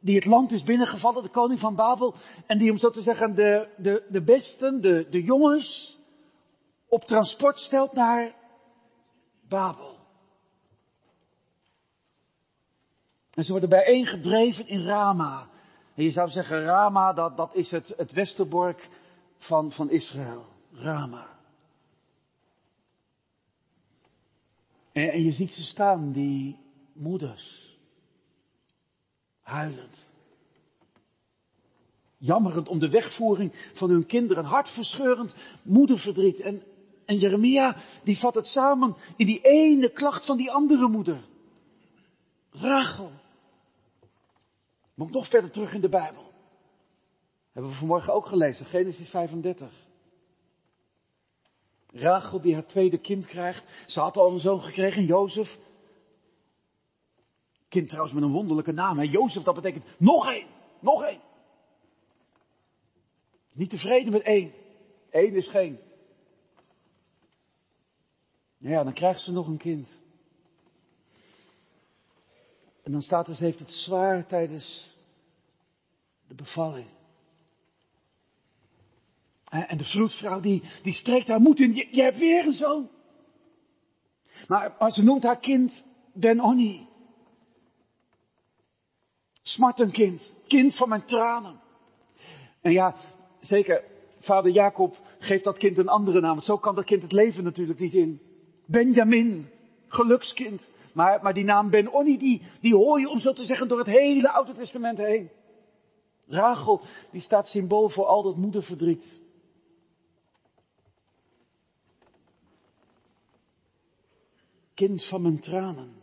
die 0.00 0.14
het 0.14 0.24
land 0.24 0.52
is 0.52 0.62
binnengevallen, 0.62 1.22
de 1.22 1.28
koning 1.28 1.60
van 1.60 1.74
Babel. 1.74 2.14
En 2.46 2.58
die, 2.58 2.70
om 2.70 2.76
zo 2.76 2.90
te 2.90 3.02
zeggen, 3.02 3.34
de, 3.34 3.68
de, 3.76 4.06
de 4.08 4.22
besten, 4.22 4.80
de, 4.80 5.06
de 5.10 5.22
jongens, 5.22 5.98
op 6.88 7.04
transport 7.04 7.58
stelt 7.58 7.92
naar 7.92 8.34
Babel. 9.48 9.98
En 13.34 13.44
ze 13.44 13.50
worden 13.50 13.68
bijeengedreven 13.68 14.68
in 14.68 14.86
Rama. 14.86 15.48
En 15.94 16.04
je 16.04 16.10
zou 16.10 16.28
zeggen, 16.28 16.62
Rama, 16.64 17.12
dat, 17.12 17.36
dat 17.36 17.54
is 17.54 17.70
het, 17.70 17.92
het 17.96 18.12
westerbork 18.12 18.88
van, 19.38 19.72
van 19.72 19.90
Israël. 19.90 20.44
Rama. 20.72 21.39
En, 24.92 25.22
je 25.22 25.30
ziet 25.30 25.50
ze 25.50 25.62
staan, 25.62 26.12
die 26.12 26.58
moeders. 26.92 27.76
Huilend. 29.40 30.10
Jammerend 32.18 32.68
om 32.68 32.78
de 32.78 32.88
wegvoering 32.88 33.70
van 33.74 33.90
hun 33.90 34.06
kinderen. 34.06 34.44
Hartverscheurend 34.44 35.34
moederverdriet. 35.62 36.40
En, 36.40 36.62
en 37.04 37.16
Jeremia, 37.16 37.76
die 38.04 38.18
vat 38.18 38.34
het 38.34 38.46
samen 38.46 38.96
in 39.16 39.26
die 39.26 39.40
ene 39.40 39.92
klacht 39.92 40.26
van 40.26 40.36
die 40.36 40.50
andere 40.50 40.88
moeder. 40.88 41.20
Rachel. 42.50 43.10
Moet 44.94 45.10
nog 45.10 45.28
verder 45.28 45.50
terug 45.50 45.72
in 45.72 45.80
de 45.80 45.88
Bijbel. 45.88 46.30
Hebben 47.52 47.70
we 47.70 47.78
vanmorgen 47.78 48.14
ook 48.14 48.26
gelezen, 48.26 48.66
Genesis 48.66 49.08
35. 49.08 49.89
Rachel 51.92 52.40
die 52.40 52.54
haar 52.54 52.66
tweede 52.66 52.98
kind 52.98 53.26
krijgt. 53.26 53.64
Ze 53.86 54.00
had 54.00 54.16
al 54.16 54.32
een 54.32 54.40
zoon 54.40 54.60
gekregen, 54.60 55.04
Jozef. 55.04 55.58
Kind 57.68 57.88
trouwens 57.88 58.14
met 58.14 58.22
een 58.22 58.32
wonderlijke 58.32 58.72
naam. 58.72 58.98
Hè? 58.98 59.04
Jozef, 59.04 59.42
dat 59.42 59.54
betekent 59.54 59.84
nog 59.98 60.26
één, 60.26 60.46
nog 60.80 61.04
één. 61.04 61.20
Niet 63.52 63.70
tevreden 63.70 64.12
met 64.12 64.22
één. 64.22 64.52
Eén 65.10 65.34
is 65.34 65.48
geen. 65.48 65.78
Ja, 68.58 68.84
dan 68.84 68.92
krijgt 68.92 69.20
ze 69.20 69.32
nog 69.32 69.46
een 69.46 69.58
kind. 69.58 70.02
En 72.82 72.92
dan 72.92 73.02
staat 73.02 73.28
er, 73.28 73.34
ze 73.34 73.44
heeft 73.44 73.58
het 73.58 73.70
zwaar 73.70 74.26
tijdens 74.26 74.96
de 76.28 76.34
bevalling. 76.34 76.99
En 79.50 79.76
de 79.76 79.84
vroedvrouw 79.84 80.40
die, 80.40 80.62
die 80.82 80.92
strekt 80.92 81.28
haar 81.28 81.40
moed 81.40 81.60
in, 81.60 81.74
je 81.74 82.02
hebt 82.02 82.18
weer 82.18 82.46
een 82.46 82.52
zoon. 82.52 82.88
Maar, 84.46 84.76
maar 84.78 84.90
ze 84.90 85.02
noemt 85.02 85.22
haar 85.22 85.38
kind 85.38 85.84
Ben-Oni. 86.12 86.88
Smartenkind, 89.42 90.42
kind 90.48 90.76
van 90.76 90.88
mijn 90.88 91.04
tranen. 91.04 91.60
En 92.60 92.72
ja, 92.72 92.94
zeker, 93.40 93.84
vader 94.18 94.50
Jacob 94.50 94.96
geeft 95.18 95.44
dat 95.44 95.58
kind 95.58 95.78
een 95.78 95.88
andere 95.88 96.20
naam. 96.20 96.34
Want 96.34 96.44
zo 96.44 96.58
kan 96.58 96.74
dat 96.74 96.84
kind 96.84 97.02
het 97.02 97.12
leven 97.12 97.44
natuurlijk 97.44 97.78
niet 97.78 97.94
in. 97.94 98.20
Benjamin, 98.66 99.48
gelukskind. 99.88 100.70
Maar, 100.94 101.22
maar 101.22 101.34
die 101.34 101.44
naam 101.44 101.70
Ben-Oni, 101.70 102.18
die, 102.18 102.42
die 102.60 102.74
hoor 102.74 103.00
je 103.00 103.08
om 103.08 103.18
zo 103.18 103.32
te 103.32 103.44
zeggen 103.44 103.68
door 103.68 103.78
het 103.78 103.86
hele 103.86 104.30
Oude 104.30 104.52
Testament 104.52 104.98
heen. 104.98 105.30
Rachel, 106.26 106.80
die 107.10 107.20
staat 107.20 107.46
symbool 107.46 107.88
voor 107.88 108.04
al 108.04 108.22
dat 108.22 108.36
moederverdriet. 108.36 109.20
Kind 114.80 115.04
van 115.04 115.22
mijn 115.22 115.40
tranen. 115.40 115.94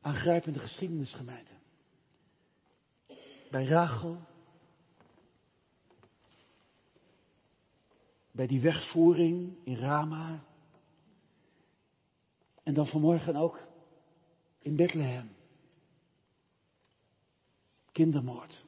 Aangrijpende 0.00 0.58
geschiedenisgemeente. 0.58 1.52
Bij 3.50 3.64
Rachel. 3.64 4.20
Bij 8.30 8.46
die 8.46 8.60
wegvoering 8.60 9.56
in 9.64 9.76
Rama. 9.76 10.44
En 12.62 12.74
dan 12.74 12.86
vanmorgen 12.86 13.36
ook 13.36 13.66
in 14.58 14.76
Bethlehem. 14.76 15.36
Kindermoord. 17.92 18.64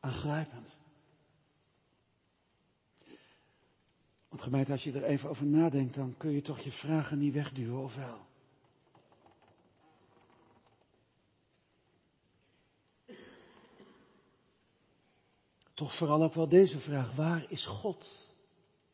Aangrijpend. 0.00 0.76
Want 4.28 4.42
gemeente, 4.42 4.72
als 4.72 4.82
je 4.82 4.92
er 4.92 5.04
even 5.04 5.28
over 5.28 5.46
nadenkt, 5.46 5.94
dan 5.94 6.16
kun 6.16 6.30
je 6.30 6.42
toch 6.42 6.58
je 6.58 6.70
vragen 6.70 7.18
niet 7.18 7.34
wegduwen, 7.34 7.82
of 7.82 7.94
wel? 7.94 8.26
Toch 15.74 15.96
vooral 15.96 16.22
ook 16.22 16.34
wel 16.34 16.48
deze 16.48 16.80
vraag, 16.80 17.14
waar 17.14 17.50
is 17.50 17.66
God 17.66 18.34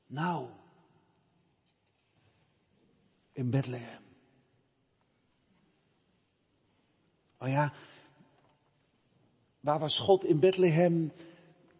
nou? 0.07 0.49
In 3.33 3.51
Bethlehem. 3.51 4.03
Oh 7.39 7.49
ja, 7.49 7.73
waar 9.61 9.79
was 9.79 9.99
God 9.99 10.25
in 10.25 10.41
Bethlehem 10.41 11.13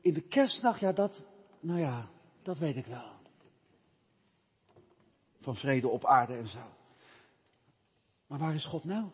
in 0.01 0.13
de 0.13 0.21
kerstnacht? 0.21 0.81
Ja, 0.81 0.93
dat, 0.93 1.27
nou 1.61 1.79
ja, 1.79 2.09
dat 2.43 2.59
weet 2.59 2.77
ik 2.77 2.87
wel. 2.87 3.14
Van 5.45 5.57
vrede 5.57 5.89
op 5.89 6.05
aarde 6.05 6.37
en 6.37 6.49
zo. 6.49 6.73
Maar 8.27 8.39
waar 8.39 8.55
is 8.55 8.67
God 8.67 8.85
nou? 8.85 9.09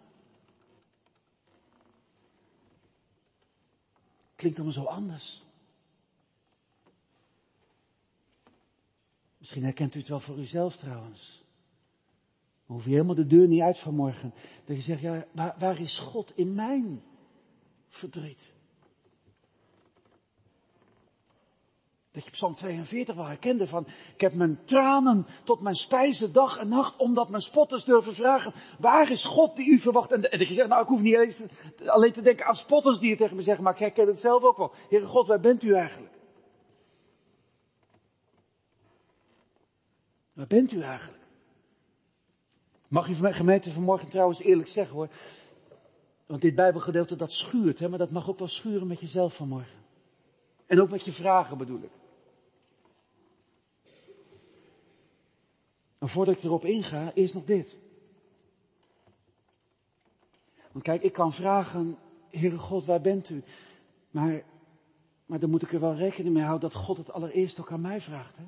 Klinkt 4.34 4.58
allemaal 4.58 4.84
zo 4.84 4.90
anders. 4.90 5.42
Misschien 9.38 9.62
herkent 9.62 9.94
u 9.94 9.98
het 9.98 10.08
wel 10.08 10.20
voor 10.20 10.38
uzelf 10.38 10.76
trouwens. 10.76 11.44
Dan 12.66 12.76
hoef 12.76 12.84
je 12.84 12.90
helemaal 12.90 13.14
de 13.14 13.26
deur 13.26 13.48
niet 13.48 13.62
uit 13.62 13.78
vanmorgen. 13.78 14.34
Dat 14.64 14.76
je 14.76 14.82
zegt, 14.82 15.00
ja, 15.00 15.26
waar, 15.32 15.54
waar 15.58 15.80
is 15.80 15.98
God 15.98 16.36
in 16.36 16.54
mijn 16.54 17.02
verdriet? 17.88 18.54
Dat 22.12 22.24
je 22.24 22.30
Psalm 22.30 22.54
42 22.54 23.14
wel 23.14 23.26
herkende 23.26 23.66
van, 23.66 23.86
ik 24.14 24.20
heb 24.20 24.34
mijn 24.34 24.64
tranen 24.64 25.26
tot 25.44 25.60
mijn 25.60 25.74
spijzen 25.74 26.32
dag 26.32 26.58
en 26.58 26.68
nacht, 26.68 26.96
omdat 26.96 27.30
mijn 27.30 27.42
spotters 27.42 27.84
durven 27.84 28.14
vragen, 28.14 28.54
waar 28.78 29.10
is 29.10 29.24
God 29.24 29.56
die 29.56 29.70
u 29.70 29.78
verwacht? 29.78 30.12
En, 30.12 30.20
dat 30.20 30.48
je 30.48 30.54
zegt, 30.54 30.68
nou 30.68 30.82
ik 30.82 30.88
hoef 30.88 31.00
niet 31.00 31.48
alleen 31.86 32.12
te 32.12 32.22
denken 32.22 32.46
aan 32.46 32.54
spotters 32.54 32.98
die 32.98 33.08
het 33.08 33.18
tegen 33.18 33.36
me 33.36 33.42
zeggen, 33.42 33.64
maar 33.64 33.72
ik 33.72 33.78
herken 33.78 34.06
het 34.06 34.20
zelf 34.20 34.42
ook 34.42 34.56
wel. 34.56 34.72
Heere 34.88 35.06
God, 35.06 35.26
waar 35.26 35.40
bent 35.40 35.62
u 35.62 35.74
eigenlijk? 35.74 36.14
Waar 40.32 40.46
bent 40.46 40.72
u 40.72 40.82
eigenlijk? 40.82 41.22
Mag 42.88 43.06
je 43.06 43.12
van 43.12 43.22
mijn 43.22 43.34
gemeente 43.34 43.72
vanmorgen 43.72 44.08
trouwens 44.08 44.40
eerlijk 44.40 44.68
zeggen 44.68 44.96
hoor. 44.96 45.08
Want 46.26 46.42
dit 46.42 46.54
Bijbelgedeelte 46.54 47.16
dat 47.16 47.32
schuurt, 47.32 47.78
hè, 47.78 47.88
maar 47.88 47.98
dat 47.98 48.10
mag 48.10 48.28
ook 48.28 48.38
wel 48.38 48.48
schuren 48.48 48.86
met 48.86 49.00
jezelf 49.00 49.36
vanmorgen. 49.36 49.78
En 50.66 50.80
ook 50.80 50.90
met 50.90 51.04
je 51.04 51.12
vragen 51.12 51.58
bedoel 51.58 51.82
ik. 51.82 51.99
Maar 56.00 56.08
voordat 56.08 56.36
ik 56.36 56.42
erop 56.42 56.64
inga, 56.64 57.12
eerst 57.12 57.34
nog 57.34 57.44
dit. 57.44 57.78
Want 60.72 60.84
kijk, 60.84 61.02
ik 61.02 61.12
kan 61.12 61.32
vragen, 61.32 61.98
Heere 62.30 62.58
God, 62.58 62.84
waar 62.84 63.00
bent 63.00 63.28
u? 63.28 63.42
Maar, 64.10 64.42
maar 65.26 65.38
dan 65.38 65.50
moet 65.50 65.62
ik 65.62 65.72
er 65.72 65.80
wel 65.80 65.94
rekening 65.94 66.34
mee 66.34 66.44
houden 66.44 66.70
dat 66.70 66.78
God 66.78 66.96
het 66.96 67.10
allereerst 67.10 67.60
ook 67.60 67.72
aan 67.72 67.80
mij 67.80 68.00
vraagt. 68.00 68.36
Hè? 68.36 68.44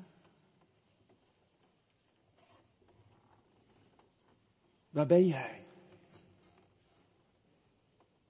Waar 4.89 5.07
ben 5.07 5.25
jij? 5.25 5.65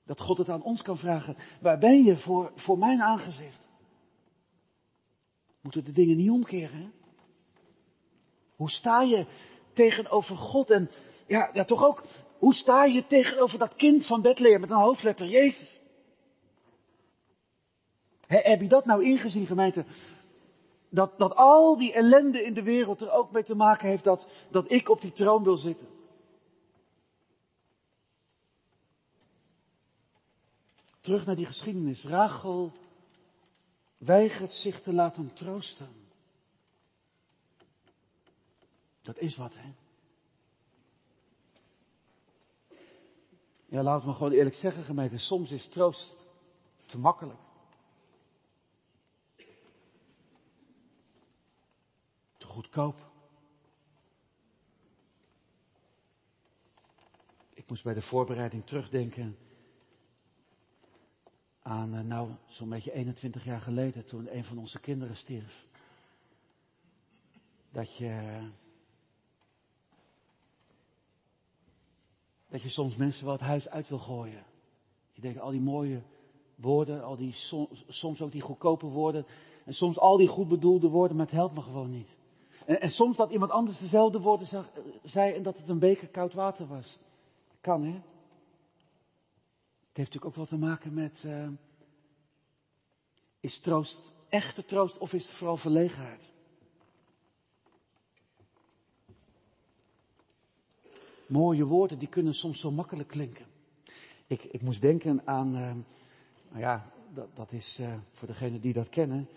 Dat 0.03 0.19
God 0.19 0.37
het 0.37 0.49
aan 0.49 0.63
ons 0.63 0.81
kan 0.81 0.97
vragen. 0.97 1.35
Waar 1.61 1.79
ben 1.79 2.03
je 2.03 2.17
voor, 2.17 2.51
voor 2.55 2.77
mijn 2.77 3.01
aangezicht? 3.01 3.69
Moeten 5.61 5.83
de 5.83 5.91
dingen 5.91 6.17
niet 6.17 6.29
omkeren, 6.29 6.77
hè? 6.77 6.89
Hoe 8.55 8.69
sta 8.69 9.01
je 9.01 9.25
tegenover 9.73 10.35
God 10.35 10.69
en, 10.69 10.89
ja, 11.27 11.65
toch 11.65 11.83
ook, 11.83 12.03
hoe 12.37 12.53
sta 12.53 12.83
je 12.85 13.05
tegenover 13.05 13.59
dat 13.59 13.75
kind 13.75 14.05
van 14.05 14.21
Bethlehem 14.21 14.61
met 14.61 14.69
een 14.69 14.81
hoofdletter, 14.81 15.27
Jezus? 15.27 15.81
heb 18.27 18.61
je 18.61 18.67
dat 18.67 18.85
nou 18.85 19.03
ingezien, 19.03 19.45
gemeente? 19.45 19.85
Dat, 20.89 21.19
dat 21.19 21.35
al 21.35 21.77
die 21.77 21.93
ellende 21.93 22.43
in 22.43 22.53
de 22.53 22.63
wereld 22.63 23.01
er 23.01 23.11
ook 23.11 23.31
mee 23.31 23.43
te 23.43 23.55
maken 23.55 23.87
heeft 23.87 24.03
dat, 24.03 24.45
dat 24.51 24.71
ik 24.71 24.89
op 24.89 25.01
die 25.01 25.11
troon 25.11 25.43
wil 25.43 25.57
zitten. 25.57 25.87
Terug 31.01 31.25
naar 31.25 31.35
die 31.35 31.45
geschiedenis. 31.45 32.03
Rachel 32.03 32.71
weigert 33.97 34.53
zich 34.53 34.81
te 34.81 34.93
laten 34.93 35.33
troosten. 35.33 36.02
Dat 39.03 39.17
is 39.17 39.37
wat, 39.37 39.53
hè? 39.55 39.73
Ja, 43.65 43.83
laat 43.83 44.05
me 44.05 44.13
gewoon 44.13 44.31
eerlijk 44.31 44.55
zeggen, 44.55 44.83
gemeente. 44.83 45.17
Soms 45.17 45.51
is 45.51 45.67
troost 45.67 46.27
te 46.85 46.97
makkelijk. 46.99 47.39
Te 52.37 52.45
goedkoop. 52.45 53.11
Ik 57.53 57.69
moest 57.69 57.83
bij 57.83 57.93
de 57.93 58.01
voorbereiding 58.01 58.65
terugdenken 58.65 59.37
aan, 61.61 61.93
eh, 61.93 62.01
nou, 62.01 62.31
zo'n 62.47 62.69
beetje 62.69 62.91
21 62.91 63.43
jaar 63.43 63.61
geleden, 63.61 64.05
toen 64.05 64.35
een 64.35 64.43
van 64.43 64.57
onze 64.57 64.79
kinderen 64.79 65.15
stierf. 65.15 65.65
Dat 67.71 67.97
je, 67.97 68.41
dat 72.53 72.61
je 72.61 72.69
soms 72.69 72.95
mensen 72.95 73.23
wel 73.23 73.33
het 73.33 73.41
huis 73.41 73.69
uit 73.69 73.89
wil 73.89 73.99
gooien. 73.99 74.45
Je 75.11 75.21
denkt, 75.21 75.39
al 75.39 75.51
die 75.51 75.61
mooie 75.61 76.01
woorden, 76.55 77.03
al 77.03 77.15
die, 77.15 77.33
soms 77.87 78.21
ook 78.21 78.31
die 78.31 78.41
goedkope 78.41 78.85
woorden, 78.85 79.25
en 79.65 79.73
soms 79.73 79.97
al 79.97 80.17
die 80.17 80.27
goed 80.27 80.47
bedoelde 80.47 80.89
woorden, 80.89 81.17
maar 81.17 81.25
het 81.25 81.35
helpt 81.35 81.55
me 81.55 81.61
gewoon 81.61 81.89
niet. 81.89 82.19
En, 82.65 82.81
en 82.81 82.89
soms 82.89 83.17
dat 83.17 83.31
iemand 83.31 83.51
anders 83.51 83.79
dezelfde 83.79 84.19
woorden 84.19 84.47
zag, 84.47 84.69
zei 85.03 85.33
en 85.33 85.43
dat 85.43 85.57
het 85.57 85.69
een 85.69 85.79
beker 85.79 86.07
koud 86.07 86.33
water 86.33 86.67
was. 86.67 86.99
Kan, 87.61 87.83
hè? 87.83 87.93
Het 89.87 89.97
heeft 89.97 90.13
natuurlijk 90.13 90.25
ook 90.25 90.35
wat 90.35 90.47
te 90.47 90.57
maken 90.57 90.93
met, 90.93 91.23
uh, 91.25 91.47
is 93.39 93.59
troost 93.59 94.13
echte 94.29 94.65
troost 94.65 94.97
of 94.97 95.13
is 95.13 95.27
het 95.27 95.37
vooral 95.37 95.57
verlegenheid? 95.57 96.32
Mooie 101.27 101.65
woorden, 101.65 101.99
die 101.99 102.07
kunnen 102.07 102.33
soms 102.33 102.59
zo 102.59 102.71
makkelijk 102.71 103.09
klinken. 103.09 103.45
Ik, 104.27 104.43
ik 104.43 104.61
moest 104.61 104.81
denken 104.81 105.27
aan, 105.27 105.55
uh, 105.55 105.73
nou 106.49 106.59
ja, 106.59 106.91
dat, 107.13 107.35
dat 107.35 107.51
is 107.51 107.77
uh, 107.81 107.95
voor 108.11 108.27
degenen 108.27 108.61
die 108.61 108.73
dat 108.73 108.89
kennen, 108.89 109.29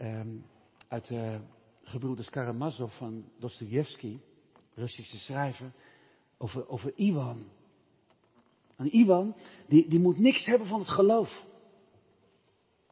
um, 0.00 0.44
uit 0.88 1.08
de 1.08 1.40
gebroeders 1.82 2.30
Karamazov 2.30 2.96
van 2.96 3.24
Dostoevsky, 3.38 4.18
Russische 4.74 5.16
schrijver, 5.16 5.72
over, 6.38 6.68
over 6.68 6.92
Iwan. 6.96 7.44
En 8.76 8.94
Iwan, 8.94 9.36
die, 9.68 9.88
die 9.88 10.00
moet 10.00 10.18
niks 10.18 10.46
hebben 10.46 10.66
van 10.66 10.78
het 10.78 10.88
geloof. 10.88 11.46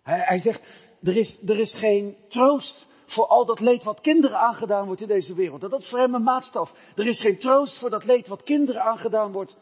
Hij, 0.03 0.21
hij 0.21 0.39
zegt, 0.39 0.63
er 1.03 1.17
is, 1.17 1.43
er 1.47 1.59
is 1.59 1.75
geen 1.75 2.17
troost 2.29 2.89
voor 3.07 3.27
al 3.27 3.45
dat 3.45 3.61
leed 3.61 3.83
wat 3.83 4.01
kinderen 4.01 4.38
aangedaan 4.38 4.87
wordt 4.87 5.01
in 5.01 5.09
deze 5.09 5.35
wereld. 5.35 5.61
Dat 5.61 5.81
is 5.81 5.88
voor 5.88 5.99
hem 5.99 6.14
een 6.14 6.23
maatstaf. 6.23 6.75
Er 6.97 7.07
is 7.07 7.21
geen 7.21 7.38
troost 7.38 7.79
voor 7.79 7.90
dat 7.90 8.05
leed 8.05 8.27
wat 8.27 8.43
kinderen 8.43 8.83
aangedaan 8.83 9.33
wordt. 9.33 9.57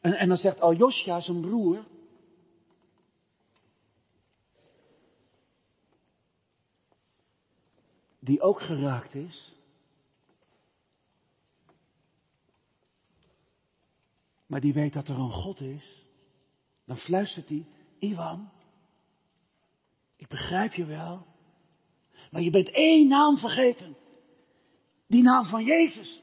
En, 0.00 0.12
en 0.12 0.28
dan 0.28 0.36
zegt 0.36 0.60
Aljosja, 0.60 1.20
zijn 1.20 1.40
broer, 1.40 1.84
die 8.20 8.40
ook 8.40 8.60
geraakt 8.60 9.14
is. 9.14 9.52
Maar 14.46 14.60
die 14.60 14.72
weet 14.72 14.92
dat 14.92 15.08
er 15.08 15.18
een 15.18 15.30
God 15.30 15.60
is. 15.60 16.08
Dan 16.84 16.96
fluistert 16.96 17.48
hij, 17.48 17.66
Iwan, 17.98 18.50
ik 20.16 20.28
begrijp 20.28 20.72
je 20.72 20.84
wel. 20.84 21.26
Maar 22.34 22.42
je 22.42 22.50
bent 22.50 22.70
één 22.70 23.08
naam 23.08 23.38
vergeten. 23.38 23.96
Die 25.06 25.22
naam 25.22 25.44
van 25.44 25.64
Jezus. 25.64 26.22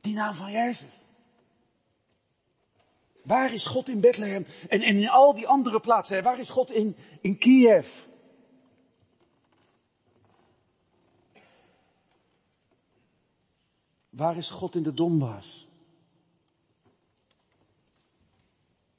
Die 0.00 0.14
naam 0.14 0.34
van 0.34 0.50
Jezus. 0.50 1.00
Waar 3.22 3.52
is 3.52 3.66
God 3.66 3.88
in 3.88 4.00
Bethlehem 4.00 4.46
en, 4.68 4.82
in 4.82 5.08
al 5.08 5.34
die 5.34 5.46
andere 5.46 5.80
plaatsen? 5.80 6.22
Waar 6.22 6.38
is 6.38 6.50
God 6.50 6.70
in, 6.70 6.96
in 7.20 7.38
Kiev? 7.38 7.86
Waar 14.10 14.36
is 14.36 14.50
God 14.50 14.74
in 14.74 14.82
de 14.82 14.94
Donbass? 14.94 15.68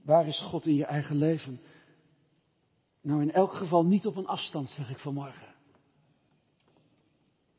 Waar 0.02 0.28
is 0.28 0.40
God 0.40 0.66
in 0.66 0.76
je 0.76 0.86
eigen 0.86 1.16
leven? 1.16 1.62
Nou, 3.02 3.22
in 3.22 3.32
elk 3.32 3.54
geval 3.54 3.86
niet 3.86 4.06
op 4.06 4.16
een 4.16 4.28
afstand, 4.28 4.70
zeg 4.70 4.90
ik 4.90 5.00
vanmorgen. 5.00 5.48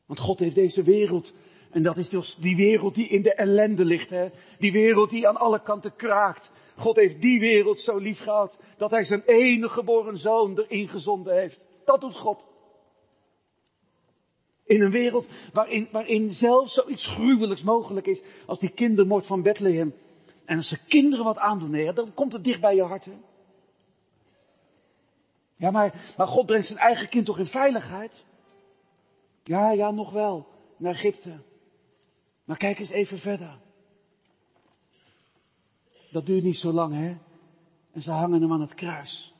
Want 0.05 0.19
God 0.19 0.39
heeft 0.39 0.55
deze 0.55 0.83
wereld, 0.83 1.35
en 1.71 1.83
dat 1.83 1.97
is 1.97 2.09
dus 2.09 2.35
die 2.35 2.55
wereld 2.55 2.95
die 2.95 3.07
in 3.07 3.21
de 3.21 3.33
ellende 3.33 3.85
ligt, 3.85 4.09
hè? 4.09 4.29
die 4.59 4.71
wereld 4.71 5.09
die 5.09 5.27
aan 5.27 5.37
alle 5.37 5.61
kanten 5.61 5.95
kraakt. 5.95 6.51
God 6.77 6.95
heeft 6.95 7.21
die 7.21 7.39
wereld 7.39 7.79
zo 7.79 7.97
lief 7.97 8.19
gehad, 8.19 8.59
dat 8.77 8.91
hij 8.91 9.03
zijn 9.03 9.23
enige 9.25 9.73
geboren 9.73 10.17
zoon 10.17 10.59
erin 10.59 10.87
gezonden 10.87 11.35
heeft. 11.35 11.67
Dat 11.85 12.01
doet 12.01 12.15
God. 12.15 12.47
In 14.65 14.81
een 14.81 14.91
wereld 14.91 15.27
waarin, 15.53 15.87
waarin 15.91 16.33
zelfs 16.33 16.73
zoiets 16.73 17.07
gruwelijks 17.07 17.63
mogelijk 17.63 18.07
is 18.07 18.21
als 18.45 18.59
die 18.59 18.71
kindermoord 18.71 19.25
van 19.25 19.41
Bethlehem. 19.41 19.93
En 20.45 20.57
als 20.57 20.67
ze 20.67 20.85
kinderen 20.87 21.25
wat 21.25 21.37
aandoen, 21.37 21.93
dan 21.93 22.13
komt 22.13 22.33
het 22.33 22.43
dicht 22.43 22.61
bij 22.61 22.75
je 22.75 22.83
hart. 22.83 23.05
Hè? 23.05 23.13
Ja, 25.55 25.71
maar, 25.71 26.13
maar 26.17 26.27
God 26.27 26.45
brengt 26.45 26.67
zijn 26.67 26.79
eigen 26.79 27.09
kind 27.09 27.25
toch 27.25 27.39
in 27.39 27.45
veiligheid? 27.45 28.25
Ja, 29.43 29.71
ja, 29.71 29.91
nog 29.91 30.11
wel. 30.11 30.47
Naar 30.77 30.93
Egypte. 30.93 31.43
Maar 32.43 32.57
kijk 32.57 32.79
eens 32.79 32.89
even 32.89 33.17
verder. 33.17 33.59
Dat 36.11 36.25
duurt 36.25 36.43
niet 36.43 36.57
zo 36.57 36.71
lang, 36.71 36.93
hè? 36.93 37.17
En 37.91 38.01
ze 38.01 38.11
hangen 38.11 38.41
hem 38.41 38.51
aan 38.51 38.61
het 38.61 38.73
kruis. 38.73 39.33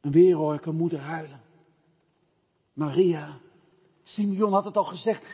En 0.00 0.10
weer 0.10 0.34
hoor 0.34 0.54
ik 0.54 0.66
een 0.66 0.76
moeder 0.76 1.00
huilen. 1.00 1.40
Maria. 2.72 3.38
Simeon 4.02 4.52
had 4.52 4.64
het 4.64 4.76
al 4.76 4.84
gezegd. 4.84 5.26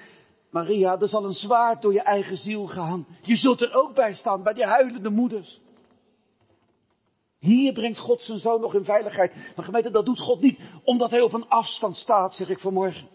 Maria, 0.51 1.01
er 1.01 1.09
zal 1.09 1.25
een 1.25 1.33
zwaard 1.33 1.83
door 1.83 1.93
je 1.93 2.03
eigen 2.03 2.37
ziel 2.37 2.67
gaan. 2.67 3.07
Je 3.23 3.37
zult 3.37 3.61
er 3.61 3.75
ook 3.75 3.95
bij 3.95 4.15
staan, 4.15 4.43
bij 4.43 4.53
die 4.53 4.65
huilende 4.65 5.11
moeders. 5.11 5.61
Hier 7.39 7.73
brengt 7.73 7.99
God 7.99 8.23
zijn 8.23 8.39
zoon 8.39 8.61
nog 8.61 8.75
in 8.75 8.85
veiligheid. 8.85 9.35
Maar 9.57 9.65
gemeente, 9.65 9.91
dat 9.91 10.07
doet 10.07 10.21
God 10.21 10.41
niet 10.41 10.61
omdat 10.85 11.11
hij 11.11 11.21
op 11.21 11.33
een 11.33 11.49
afstand 11.49 11.97
staat, 11.97 12.35
zeg 12.35 12.49
ik 12.49 12.59
vanmorgen. 12.59 13.09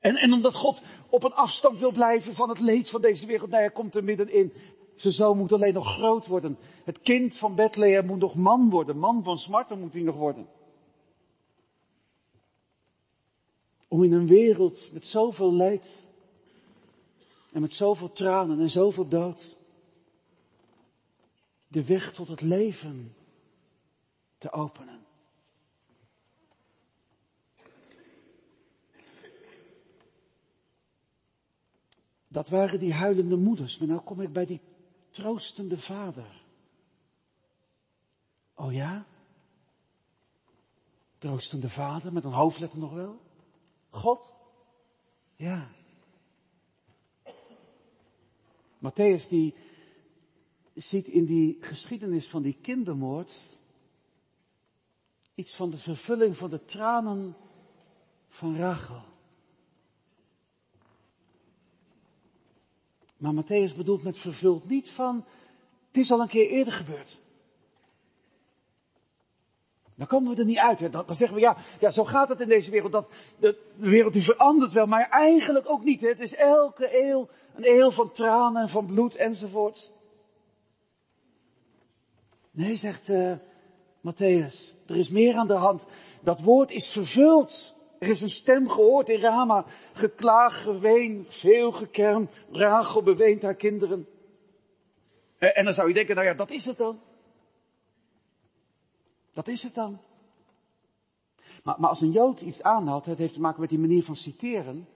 En, 0.00 0.16
en 0.16 0.32
omdat 0.32 0.54
God 0.54 0.82
op 1.10 1.24
een 1.24 1.32
afstand 1.32 1.78
wil 1.78 1.92
blijven 1.92 2.34
van 2.34 2.48
het 2.48 2.60
leed 2.60 2.90
van 2.90 3.00
deze 3.00 3.26
wereld. 3.26 3.50
Nee, 3.50 3.60
hij 3.60 3.70
komt 3.70 3.94
er 3.94 4.04
middenin. 4.04 4.52
Zijn 4.94 5.12
zoon 5.12 5.36
moet 5.36 5.52
alleen 5.52 5.74
nog 5.74 5.94
groot 5.94 6.26
worden. 6.26 6.58
Het 6.84 7.00
kind 7.00 7.36
van 7.36 7.54
Bethlehem 7.54 8.06
moet 8.06 8.18
nog 8.18 8.34
man 8.34 8.70
worden. 8.70 8.98
Man 8.98 9.24
van 9.24 9.38
smarten 9.38 9.80
moet 9.80 9.92
hij 9.92 10.02
nog 10.02 10.16
worden. 10.16 10.46
Om 13.88 14.04
in 14.04 14.12
een 14.12 14.26
wereld 14.26 14.90
met 14.92 15.04
zoveel 15.06 15.52
leed 15.52 16.12
en 17.52 17.60
met 17.60 17.72
zoveel 17.72 18.12
tranen 18.12 18.60
en 18.60 18.68
zoveel 18.68 19.08
dood 19.08 19.57
de 21.68 21.84
weg 21.84 22.12
tot 22.12 22.28
het 22.28 22.40
leven 22.40 23.14
te 24.38 24.52
openen. 24.52 25.06
Dat 32.28 32.48
waren 32.48 32.78
die 32.78 32.92
huilende 32.92 33.36
moeders, 33.36 33.78
maar 33.78 33.88
nou 33.88 34.00
kom 34.00 34.20
ik 34.20 34.32
bij 34.32 34.46
die 34.46 34.60
troostende 35.10 35.78
vader. 35.78 36.42
Oh 38.54 38.72
ja? 38.72 39.06
Troostende 41.18 41.68
vader, 41.68 42.12
met 42.12 42.24
een 42.24 42.32
hoofdletter 42.32 42.78
nog 42.78 42.92
wel? 42.92 43.20
God? 43.90 44.32
Ja. 45.36 45.70
Matthäus 48.78 49.28
die 49.28 49.54
ziet 50.80 51.06
in 51.06 51.24
die 51.24 51.56
geschiedenis 51.60 52.28
van 52.28 52.42
die 52.42 52.58
kindermoord 52.62 53.32
iets 55.34 55.56
van 55.56 55.70
de 55.70 55.76
vervulling 55.76 56.36
van 56.36 56.50
de 56.50 56.64
tranen 56.64 57.36
van 58.28 58.56
Rachel. 58.56 59.02
Maar 63.16 63.44
Matthäus 63.44 63.76
bedoelt 63.76 64.02
met 64.02 64.18
vervuld 64.18 64.68
niet 64.68 64.90
van, 64.90 65.24
het 65.86 65.96
is 65.96 66.10
al 66.10 66.20
een 66.20 66.28
keer 66.28 66.48
eerder 66.48 66.72
gebeurd. 66.72 67.20
Dan 69.96 70.06
komen 70.06 70.34
we 70.34 70.40
er 70.40 70.46
niet 70.46 70.58
uit. 70.58 70.78
Hè. 70.78 70.90
Dan, 70.90 71.14
zeggen 71.14 71.34
we, 71.34 71.40
ja, 71.40 71.56
ja, 71.80 71.90
zo 71.90 72.04
gaat 72.04 72.28
het 72.28 72.40
in 72.40 72.48
deze 72.48 72.70
wereld. 72.70 72.92
Dat, 72.92 73.08
de, 73.38 73.58
de 73.76 73.88
wereld 73.88 74.12
die 74.12 74.22
verandert 74.22 74.72
wel, 74.72 74.86
maar 74.86 75.08
eigenlijk 75.08 75.70
ook 75.70 75.84
niet. 75.84 76.00
Hè. 76.00 76.08
Het 76.08 76.20
is 76.20 76.34
elke 76.34 77.04
eeuw 77.04 77.28
een 77.54 77.64
eeuw 77.66 77.90
van 77.90 78.10
tranen 78.10 78.62
en 78.62 78.68
van 78.68 78.86
bloed 78.86 79.14
enzovoort. 79.14 79.92
Nee, 82.58 82.76
zegt 82.76 83.08
uh, 83.08 83.36
Matthäus, 84.00 84.74
er 84.86 84.96
is 84.96 85.08
meer 85.08 85.34
aan 85.34 85.46
de 85.46 85.54
hand. 85.54 85.88
Dat 86.22 86.40
woord 86.40 86.70
is 86.70 86.92
vervuld. 86.92 87.76
Er 87.98 88.08
is 88.08 88.20
een 88.20 88.28
stem 88.28 88.68
gehoord 88.68 89.08
in 89.08 89.20
Rama. 89.20 89.66
Geklaag, 89.92 90.62
geween, 90.62 91.26
veel 91.28 91.72
gekerm. 91.72 92.28
Rachel 92.50 93.02
beweent 93.02 93.42
haar 93.42 93.54
kinderen. 93.54 94.06
En, 95.38 95.54
en 95.54 95.64
dan 95.64 95.72
zou 95.72 95.88
je 95.88 95.94
denken, 95.94 96.14
nou 96.14 96.26
ja, 96.26 96.34
dat 96.34 96.50
is 96.50 96.64
het 96.64 96.76
dan. 96.76 97.00
Dat 99.32 99.48
is 99.48 99.62
het 99.62 99.74
dan. 99.74 100.00
Maar, 101.62 101.80
maar 101.80 101.90
als 101.90 102.00
een 102.00 102.12
Jood 102.12 102.40
iets 102.40 102.62
aanhaalt, 102.62 103.04
het 103.04 103.18
heeft 103.18 103.34
te 103.34 103.40
maken 103.40 103.60
met 103.60 103.70
die 103.70 103.78
manier 103.78 104.02
van 104.02 104.16
citeren 104.16 104.88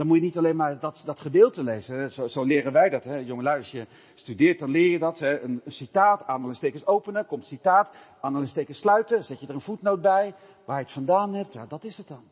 dan 0.00 0.08
moet 0.08 0.18
je 0.18 0.24
niet 0.24 0.38
alleen 0.38 0.56
maar 0.56 0.78
dat, 0.78 1.02
dat 1.04 1.20
gedeelte 1.20 1.62
lezen. 1.62 2.10
Zo, 2.10 2.26
zo, 2.26 2.44
leren 2.44 2.72
wij 2.72 2.88
dat. 2.88 3.04
Hè. 3.04 3.16
Jongelui, 3.16 3.58
als 3.58 3.70
je 3.70 3.86
studeert, 4.14 4.58
dan 4.58 4.70
leer 4.70 4.90
je 4.90 4.98
dat. 4.98 5.18
Hè. 5.18 5.40
Een, 5.40 5.60
een 5.64 5.72
citaat, 5.72 6.26
aanhalingstekens 6.26 6.86
openen, 6.86 7.26
komt 7.26 7.46
citaat, 7.46 7.90
aanhalingstekens 8.20 8.78
sluiten, 8.78 9.24
zet 9.24 9.40
je 9.40 9.46
er 9.46 9.54
een 9.54 9.60
voetnoot 9.60 10.00
bij, 10.00 10.34
waar 10.64 10.78
je 10.78 10.84
het 10.84 10.92
vandaan 10.92 11.34
hebt. 11.34 11.52
Ja, 11.52 11.66
dat 11.66 11.84
is 11.84 11.96
het 11.96 12.08
dan. 12.08 12.22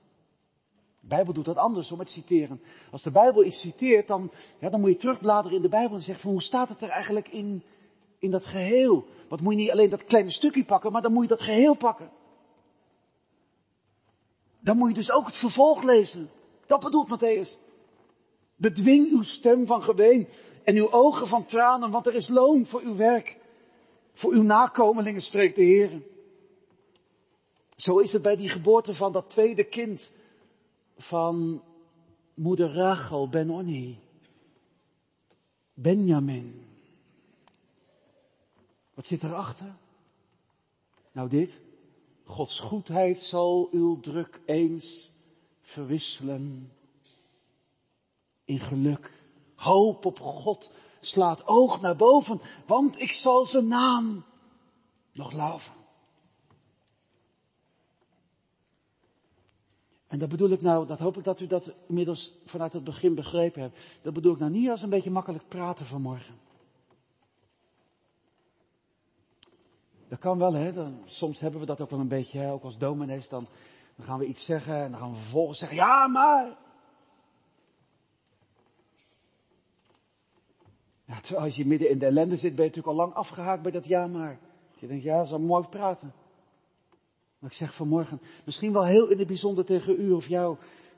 De 1.01 1.07
Bijbel 1.07 1.33
doet 1.33 1.45
dat 1.45 1.57
anders 1.57 1.93
om 1.93 1.99
het 1.99 2.09
citeren. 2.09 2.61
Als 2.91 3.03
de 3.03 3.11
Bijbel 3.11 3.45
iets 3.45 3.61
citeert, 3.61 4.07
dan, 4.07 4.31
ja, 4.61 4.71
dan 4.71 4.81
moet 4.81 4.91
je 4.91 4.97
terugbladeren 4.97 5.57
in 5.57 5.63
de 5.63 5.69
Bijbel 5.69 5.97
en 5.97 6.03
zeggen 6.03 6.23
van 6.23 6.33
hoe 6.33 6.43
staat 6.43 6.69
het 6.69 6.83
er 6.83 6.89
eigenlijk 6.89 7.29
in, 7.29 7.63
in 8.19 8.31
dat 8.31 8.45
geheel? 8.45 9.05
Wat 9.29 9.41
moet 9.41 9.53
je 9.53 9.59
niet 9.59 9.71
alleen 9.71 9.91
dat 9.91 10.05
kleine 10.05 10.31
stukje 10.31 10.65
pakken, 10.65 10.93
maar 10.93 11.03
dan 11.03 11.13
moet 11.13 11.23
je 11.23 11.29
dat 11.29 11.43
geheel 11.43 11.77
pakken. 11.77 12.11
Dan 14.61 14.77
moet 14.77 14.89
je 14.89 14.95
dus 14.95 15.11
ook 15.11 15.27
het 15.27 15.37
vervolg 15.37 15.83
lezen. 15.83 16.31
Dat 16.69 16.81
bedoelt 16.81 17.09
Matthäus. 17.09 17.59
Bedwing 18.57 19.11
uw 19.11 19.23
stem 19.23 19.67
van 19.67 19.83
geween 19.83 20.29
en 20.65 20.77
uw 20.77 20.93
ogen 20.93 21.27
van 21.27 21.45
tranen, 21.45 21.91
want 21.91 22.07
er 22.07 22.15
is 22.15 22.29
loon 22.29 22.67
voor 22.67 22.81
uw 22.81 22.97
werk. 22.97 23.37
Voor 24.13 24.33
uw 24.33 24.43
nakomelingen 24.43 25.21
spreekt 25.21 25.57
de 25.57 25.63
Heer. 25.63 26.03
Zo 27.77 27.99
is 27.99 28.13
het 28.13 28.23
bij 28.23 28.37
die 28.37 28.49
geboorte 28.49 28.95
van 28.95 29.13
dat 29.13 29.31
tweede 29.31 29.65
kind 29.65 30.13
van 30.97 31.63
moeder 32.35 32.73
Rachel 32.73 33.29
Benoni. 33.29 33.99
Benjamin. 35.75 36.67
Wat 38.95 39.07
zit 39.07 39.23
erachter? 39.23 39.75
Nou 41.13 41.29
dit. 41.29 41.61
Gods 42.25 42.61
goedheid 42.61 43.19
zal 43.19 43.69
uw 43.71 44.01
druk 44.01 44.41
eens 44.47 45.17
verwisselen 45.69 46.73
in 48.45 48.59
geluk. 48.59 49.13
Hoop 49.55 50.05
op 50.05 50.19
God 50.19 50.73
slaat 51.01 51.47
oog 51.47 51.81
naar 51.81 51.97
boven, 51.97 52.41
want 52.67 52.99
ik 52.99 53.11
zal 53.11 53.47
zijn 53.47 53.69
naam 53.69 54.25
nog 55.13 55.33
loven. 55.33 55.73
En 60.07 60.19
dat 60.19 60.29
bedoel 60.29 60.51
ik 60.51 60.61
nou, 60.61 60.87
dat 60.87 60.99
hoop 60.99 61.17
ik 61.17 61.25
dat 61.25 61.41
u 61.41 61.47
dat 61.47 61.75
inmiddels 61.89 62.33
vanuit 62.45 62.73
het 62.73 62.85
begin 62.85 63.15
begrepen 63.15 63.63
hebt. 63.63 63.79
Dat 64.03 64.15
bedoel 64.15 64.33
ik 64.33 64.39
nou 64.39 64.51
niet 64.51 64.69
als 64.69 64.83
een 64.83 64.91
beetje 64.91 65.11
makkelijk 65.11 65.49
praten 65.49 65.87
vanmorgen. 65.87 66.35
Dat 70.09 70.19
kan 70.19 70.39
wel, 70.39 70.53
hè. 70.53 70.73
Soms 71.05 71.41
hebben 71.41 71.61
we 71.61 71.67
dat 71.67 71.81
ook 71.81 71.91
wel 71.91 72.01
een 72.01 72.09
beetje, 72.09 72.51
ook 72.51 72.63
als 72.63 72.79
dominees. 72.79 73.29
Dan, 73.29 73.49
dan 73.99 74.07
gaan 74.07 74.19
we 74.19 74.27
iets 74.27 74.45
zeggen 74.45 74.75
en 74.75 74.91
dan 74.91 75.01
gaan 75.01 75.11
we 75.11 75.17
vervolgens 75.17 75.59
zeggen, 75.59 75.77
ja 75.77 76.07
maar. 76.07 76.57
Terwijl 81.23 81.45
als 81.45 81.57
je 81.57 81.67
midden 81.67 81.91
in 81.91 81.99
de 81.99 82.07
ellende 82.07 82.37
zit, 82.37 82.55
ben 82.55 82.65
je 82.65 82.71
natuurlijk 82.71 82.99
al 82.99 83.05
lang 83.05 83.15
afgehaakt 83.15 83.63
bij 83.63 83.73
dat 83.73 83.87
ja 83.87 84.07
maar. 84.07 84.39
Je 84.77 84.87
denkt, 84.87 85.05
ja, 85.05 85.17
dat 85.17 85.27
is 85.27 85.47
mooi 85.47 85.69
praten. 85.69 86.13
Maar 87.39 87.51
ik 87.51 87.57
zeg 87.57 87.75
vanmorgen, 87.75 88.21
misschien 88.45 88.73
wel 88.73 88.85
heel 88.85 89.09
in 89.09 89.19
het 89.19 89.27
bijzonder 89.27 89.65
tegen 89.65 90.01
u 90.01 90.11
of 90.13 90.27
jou, 90.27 90.57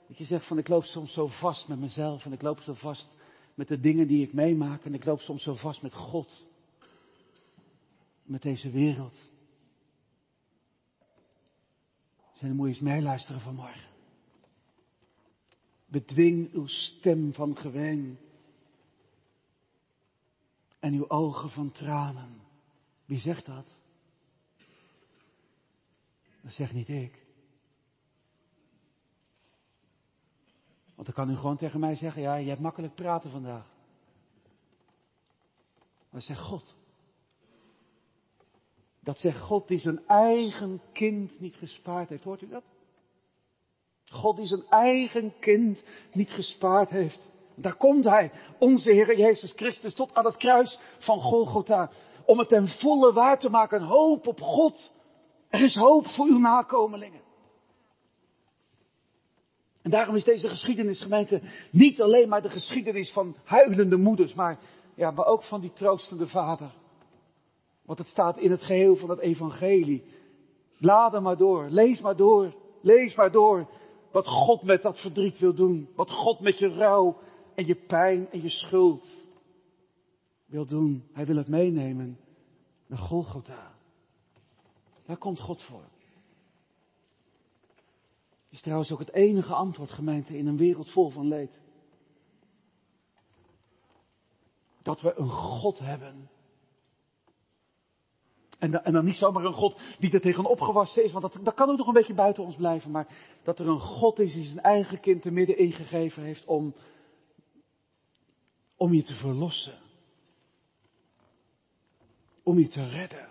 dat 0.08 0.18
je 0.18 0.24
zegt 0.24 0.46
van 0.46 0.58
ik 0.58 0.68
loop 0.68 0.84
soms 0.84 1.12
zo 1.12 1.26
vast 1.26 1.68
met 1.68 1.80
mezelf 1.80 2.24
en 2.24 2.32
ik 2.32 2.42
loop 2.42 2.60
zo 2.60 2.74
vast 2.74 3.08
met 3.54 3.68
de 3.68 3.80
dingen 3.80 4.06
die 4.06 4.22
ik 4.22 4.32
meemaak 4.32 4.84
en 4.84 4.94
ik 4.94 5.04
loop 5.04 5.20
soms 5.20 5.42
zo 5.42 5.54
vast 5.54 5.82
met 5.82 5.94
God, 5.94 6.46
met 8.22 8.42
deze 8.42 8.70
wereld. 8.70 9.32
Dus 12.40 12.48
dan 12.48 12.58
moet 12.58 12.68
je 12.68 12.74
eens 12.74 12.82
meeluisteren 12.82 13.40
vanmorgen. 13.40 13.88
Bedwing 15.86 16.52
uw 16.52 16.66
stem 16.66 17.32
van 17.32 17.56
geween 17.56 18.18
en 20.78 20.92
uw 20.92 21.08
ogen 21.08 21.50
van 21.50 21.70
tranen. 21.70 22.40
Wie 23.04 23.18
zegt 23.18 23.46
dat? 23.46 23.78
Dat 26.42 26.52
zegt 26.52 26.72
niet 26.72 26.88
ik. 26.88 27.26
Want 30.94 31.06
dan 31.06 31.14
kan 31.14 31.30
u 31.30 31.36
gewoon 31.36 31.56
tegen 31.56 31.80
mij 31.80 31.94
zeggen, 31.94 32.22
ja, 32.22 32.34
je 32.34 32.48
hebt 32.48 32.60
makkelijk 32.60 32.94
praten 32.94 33.30
vandaag. 33.30 33.66
Maar 36.10 36.22
zegt 36.22 36.40
God. 36.40 36.76
Dat 39.10 39.18
zegt 39.18 39.40
God 39.40 39.68
die 39.68 39.78
zijn 39.78 40.06
eigen 40.06 40.80
kind 40.92 41.40
niet 41.40 41.54
gespaard 41.54 42.08
heeft. 42.08 42.24
Hoort 42.24 42.42
u 42.42 42.48
dat? 42.48 42.62
God 44.04 44.36
die 44.36 44.46
zijn 44.46 44.64
eigen 44.68 45.32
kind 45.40 45.84
niet 46.12 46.30
gespaard 46.30 46.90
heeft. 46.90 47.30
Daar 47.54 47.76
komt 47.76 48.04
hij, 48.04 48.32
onze 48.58 48.90
Heer 48.90 49.18
Jezus 49.18 49.52
Christus, 49.52 49.94
tot 49.94 50.14
aan 50.14 50.24
het 50.24 50.36
kruis 50.36 50.78
van 50.98 51.20
Golgotha. 51.20 51.90
Om 52.24 52.38
het 52.38 52.48
ten 52.48 52.68
volle 52.68 53.12
waar 53.12 53.38
te 53.38 53.48
maken. 53.48 53.82
Hoop 53.82 54.26
op 54.26 54.40
God. 54.40 54.94
Er 55.48 55.62
is 55.62 55.74
hoop 55.74 56.06
voor 56.06 56.26
uw 56.26 56.38
nakomelingen. 56.38 57.22
En 59.82 59.90
daarom 59.90 60.14
is 60.16 60.24
deze 60.24 60.48
geschiedenisgemeente 60.48 61.42
niet 61.70 62.02
alleen 62.02 62.28
maar 62.28 62.42
de 62.42 62.50
geschiedenis 62.50 63.12
van 63.12 63.36
huilende 63.44 63.96
moeders, 63.96 64.34
maar, 64.34 64.58
ja, 64.94 65.10
maar 65.10 65.26
ook 65.26 65.42
van 65.42 65.60
die 65.60 65.72
troostende 65.72 66.26
vader. 66.26 66.79
Want 67.90 68.02
het 68.02 68.10
staat 68.10 68.38
in 68.38 68.50
het 68.50 68.62
geheel 68.62 68.96
van 68.96 69.10
het 69.10 69.18
evangelie. 69.18 70.04
Laat 70.78 71.20
maar 71.20 71.36
door, 71.36 71.68
lees 71.70 72.00
maar 72.00 72.16
door, 72.16 72.54
lees 72.80 73.14
maar 73.14 73.30
door 73.30 73.68
wat 74.12 74.26
God 74.26 74.62
met 74.62 74.82
dat 74.82 75.00
verdriet 75.00 75.38
wil 75.38 75.54
doen. 75.54 75.88
Wat 75.94 76.10
God 76.10 76.40
met 76.40 76.58
je 76.58 76.68
rouw 76.68 77.18
en 77.54 77.66
je 77.66 77.74
pijn 77.74 78.30
en 78.30 78.42
je 78.42 78.48
schuld 78.48 79.26
wil 80.46 80.66
doen. 80.66 81.08
Hij 81.12 81.26
wil 81.26 81.36
het 81.36 81.48
meenemen 81.48 82.18
naar 82.86 82.98
Golgotha. 82.98 83.74
Daar 85.06 85.18
komt 85.18 85.40
God 85.40 85.62
voor. 85.62 85.88
Is 88.48 88.60
trouwens 88.62 88.92
ook 88.92 88.98
het 88.98 89.12
enige 89.12 89.54
antwoord, 89.54 89.90
gemeente, 89.90 90.38
in 90.38 90.46
een 90.46 90.56
wereld 90.56 90.90
vol 90.90 91.08
van 91.10 91.28
leed. 91.28 91.62
Dat 94.82 95.00
we 95.00 95.18
een 95.18 95.30
God 95.30 95.78
hebben. 95.78 96.30
En, 98.60 98.84
en 98.84 98.92
dan 98.92 99.04
niet 99.04 99.16
zomaar 99.16 99.44
een 99.44 99.52
God 99.52 99.80
die 99.98 100.12
er 100.12 100.20
tegen 100.20 100.44
opgewassen 100.44 101.04
is, 101.04 101.12
want 101.12 101.32
dat, 101.32 101.44
dat 101.44 101.54
kan 101.54 101.70
ook 101.70 101.76
nog 101.76 101.86
een 101.86 101.92
beetje 101.92 102.14
buiten 102.14 102.44
ons 102.44 102.56
blijven. 102.56 102.90
Maar 102.90 103.08
dat 103.42 103.58
er 103.58 103.68
een 103.68 103.80
God 103.80 104.18
is 104.18 104.32
die 104.32 104.44
zijn 104.44 104.60
eigen 104.60 105.00
kind 105.00 105.24
er 105.24 105.32
midden 105.32 105.58
ingegeven 105.58 106.22
heeft 106.22 106.44
om, 106.44 106.74
om 108.76 108.94
je 108.94 109.02
te 109.02 109.14
verlossen. 109.14 109.78
Om 112.42 112.58
je 112.58 112.68
te 112.68 112.88
redden 112.88 113.28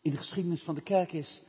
in 0.00 0.10
de 0.10 0.16
geschiedenis 0.16 0.62
van 0.62 0.74
de 0.74 0.82
kerk 0.82 1.12
is 1.12 1.42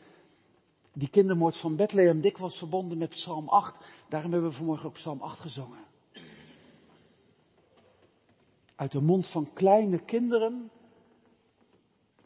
die 0.94 1.10
kindermoord 1.10 1.58
van 1.58 1.76
Bethlehem 1.76 2.22
dikwijls 2.22 2.58
verbonden 2.58 2.98
met 2.98 3.10
Psalm 3.10 3.50
8. 3.50 3.80
Daarom 4.10 4.32
hebben 4.32 4.50
we 4.50 4.56
vanmorgen 4.56 4.88
ook 4.88 4.94
Psalm 4.94 5.22
8 5.22 5.40
gezongen. 5.40 5.86
Uit 8.76 8.92
de 8.92 9.02
mond 9.02 9.32
van 9.32 9.54
kleine 9.54 10.06
kinderen 10.06 10.72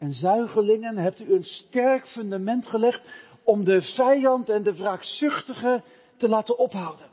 en 0.04 0.12
zuigelingen 0.12 0.96
hebt 0.96 1.20
u 1.20 1.34
een 1.34 1.44
sterk 1.44 2.06
fundament 2.08 2.66
gelegd 2.66 3.02
om 3.44 3.64
de 3.64 3.82
vijand 3.82 4.48
en 4.48 4.62
de 4.62 4.76
wraakzuchtige 4.76 5.82
te 6.16 6.28
laten 6.28 6.58
ophouden. 6.58 7.10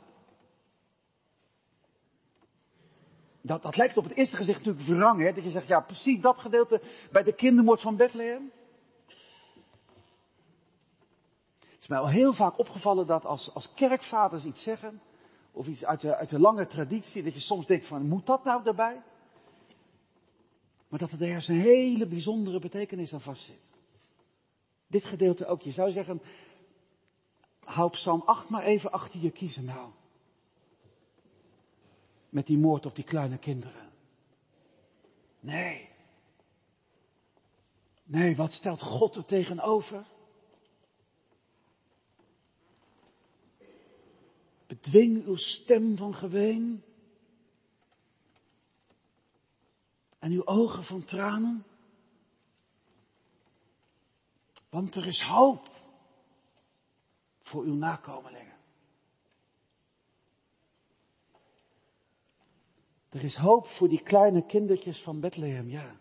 Dat, 3.42 3.62
dat 3.62 3.76
lijkt 3.76 3.96
op 3.96 4.04
het 4.04 4.12
eerste 4.12 4.36
gezicht 4.36 4.64
natuurlijk 4.64 4.86
wrang, 4.86 5.20
hè? 5.20 5.32
dat 5.32 5.44
je 5.44 5.50
zegt, 5.50 5.66
ja 5.66 5.80
precies 5.80 6.20
dat 6.20 6.38
gedeelte 6.38 6.82
bij 7.12 7.22
de 7.22 7.34
kindermoord 7.34 7.80
van 7.80 7.96
Bethlehem. 7.96 8.52
Het 11.58 11.80
is 11.80 11.86
mij 11.86 11.98
al 11.98 12.08
heel 12.08 12.32
vaak 12.32 12.58
opgevallen 12.58 13.06
dat 13.06 13.24
als, 13.24 13.54
als 13.54 13.74
kerkvaders 13.74 14.44
iets 14.44 14.62
zeggen, 14.62 15.00
of 15.52 15.66
iets 15.66 15.84
uit 15.84 16.00
de, 16.00 16.16
uit 16.16 16.30
de 16.30 16.40
lange 16.40 16.66
traditie, 16.66 17.22
dat 17.22 17.34
je 17.34 17.40
soms 17.40 17.66
denkt 17.66 17.86
van, 17.86 18.08
moet 18.08 18.26
dat 18.26 18.44
nou 18.44 18.66
erbij? 18.66 19.02
Maar 20.92 21.00
dat 21.00 21.12
er 21.12 21.22
ergens 21.22 21.48
een 21.48 21.60
hele 21.60 22.06
bijzondere 22.06 22.58
betekenis 22.58 23.12
aan 23.12 23.20
vastzit. 23.20 23.72
Dit 24.86 25.04
gedeelte 25.04 25.46
ook. 25.46 25.62
Je 25.62 25.70
zou 25.70 25.90
zeggen, 25.90 26.22
hou 27.60 27.90
Psalm 27.90 28.22
8 28.22 28.48
maar 28.48 28.64
even 28.64 28.92
achter 28.92 29.20
je 29.20 29.30
kiezen 29.30 29.64
nou. 29.64 29.92
Met 32.28 32.46
die 32.46 32.58
moord 32.58 32.86
op 32.86 32.94
die 32.94 33.04
kleine 33.04 33.38
kinderen. 33.38 33.92
Nee. 35.40 35.88
Nee, 38.04 38.36
wat 38.36 38.52
stelt 38.52 38.82
God 38.82 39.16
er 39.16 39.24
tegenover? 39.24 40.06
Bedwing 44.66 45.24
uw 45.24 45.36
stem 45.36 45.96
van 45.96 46.14
geween. 46.14 46.82
En 50.22 50.30
uw 50.30 50.46
ogen 50.46 50.84
van 50.84 51.04
tranen. 51.04 51.64
Want 54.70 54.94
er 54.94 55.06
is 55.06 55.22
hoop 55.22 55.68
voor 57.40 57.64
uw 57.64 57.74
nakomelingen. 57.74 58.56
Er 63.08 63.24
is 63.24 63.36
hoop 63.36 63.66
voor 63.66 63.88
die 63.88 64.02
kleine 64.02 64.46
kindertjes 64.46 65.02
van 65.02 65.20
Bethlehem, 65.20 65.68
ja. 65.68 65.96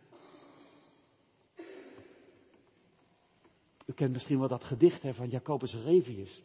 U 3.85 3.93
kent 3.93 4.11
misschien 4.11 4.39
wel 4.39 4.47
dat 4.47 4.63
gedicht 4.63 5.01
hè, 5.01 5.13
van 5.13 5.29
Jacobus 5.29 5.73
Revius. 5.73 6.43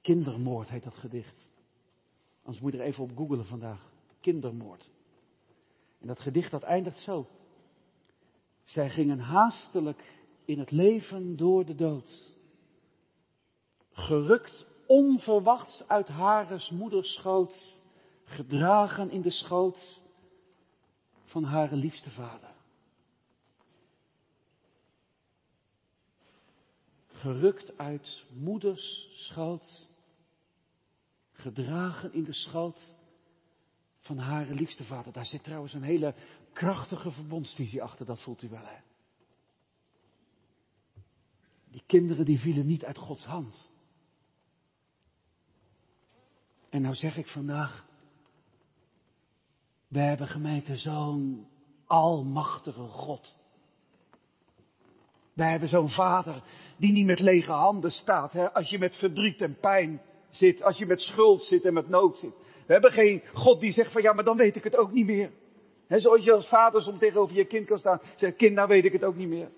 Kindermoord 0.00 0.68
heet 0.68 0.82
dat 0.84 0.94
gedicht. 0.94 1.50
Anders 2.42 2.62
moet 2.62 2.72
je 2.72 2.78
er 2.78 2.84
even 2.84 3.04
op 3.04 3.16
googelen 3.16 3.46
vandaag. 3.46 3.92
Kindermoord. 4.20 4.92
En 6.04 6.10
dat 6.10 6.20
gedicht 6.20 6.50
dat 6.50 6.62
eindigt 6.62 6.98
zo. 6.98 7.26
Zij 8.64 8.90
gingen 8.90 9.18
haastelijk 9.18 10.24
in 10.44 10.58
het 10.58 10.70
leven 10.70 11.36
door 11.36 11.64
de 11.64 11.74
dood. 11.74 12.32
Gerukt 13.92 14.66
onverwachts 14.86 15.88
uit 15.88 16.08
Hares 16.08 16.70
moeders 16.70 17.12
schoot, 17.14 17.78
gedragen 18.24 19.10
in 19.10 19.22
de 19.22 19.30
schoot 19.30 20.00
van 21.24 21.44
haar 21.44 21.72
liefste 21.72 22.10
vader. 22.10 22.54
Gerukt 27.06 27.78
uit 27.78 28.24
moeders 28.32 29.10
schoot, 29.12 29.88
gedragen 31.32 32.12
in 32.12 32.24
de 32.24 32.32
schoot 32.32 32.96
van 34.04 34.18
haar 34.18 34.46
liefste 34.46 34.84
vader. 34.84 35.12
Daar 35.12 35.26
zit 35.26 35.44
trouwens 35.44 35.74
een 35.74 35.82
hele 35.82 36.14
krachtige 36.52 37.10
verbondsvisie 37.10 37.82
achter, 37.82 38.06
dat 38.06 38.22
voelt 38.22 38.42
u 38.42 38.48
wel 38.48 38.64
hè. 38.64 38.78
Die 41.70 41.82
kinderen 41.86 42.24
die 42.24 42.38
vielen 42.38 42.66
niet 42.66 42.84
uit 42.84 42.98
Gods 42.98 43.24
hand. 43.24 43.72
En 46.68 46.82
nou 46.82 46.94
zeg 46.94 47.16
ik 47.16 47.28
vandaag, 47.28 47.86
we 49.88 50.00
hebben 50.00 50.28
gemeente 50.28 50.76
zo'n 50.76 51.48
almachtige 51.86 52.88
God. 52.88 53.36
Wij 55.32 55.50
hebben 55.50 55.68
zo'n 55.68 55.90
vader 55.90 56.42
die 56.76 56.92
niet 56.92 57.06
met 57.06 57.20
lege 57.20 57.52
handen 57.52 57.90
staat. 57.90 58.32
Hè? 58.32 58.52
Als 58.52 58.70
je 58.70 58.78
met 58.78 58.96
verdriet 58.96 59.40
en 59.40 59.58
pijn 59.60 60.02
zit, 60.28 60.62
als 60.62 60.78
je 60.78 60.86
met 60.86 61.00
schuld 61.00 61.44
zit 61.44 61.64
en 61.64 61.72
met 61.72 61.88
nood 61.88 62.18
zit. 62.18 62.34
We 62.66 62.72
hebben 62.72 62.92
geen 62.92 63.22
God 63.32 63.60
die 63.60 63.72
zegt 63.72 63.92
van 63.92 64.02
ja, 64.02 64.12
maar 64.12 64.24
dan 64.24 64.36
weet 64.36 64.56
ik 64.56 64.64
het 64.64 64.76
ook 64.76 64.92
niet 64.92 65.06
meer. 65.06 65.30
Zoals 65.88 66.24
je 66.24 66.32
als 66.32 66.48
vader 66.48 66.80
soms 66.80 66.98
tegenover 66.98 67.36
je 67.36 67.44
kind 67.44 67.66
kan 67.66 67.78
staan. 67.78 68.00
Zeg, 68.16 68.36
kind, 68.36 68.54
nou 68.54 68.68
weet 68.68 68.84
ik 68.84 68.92
het 68.92 69.04
ook 69.04 69.16
niet 69.16 69.28
meer. 69.28 69.50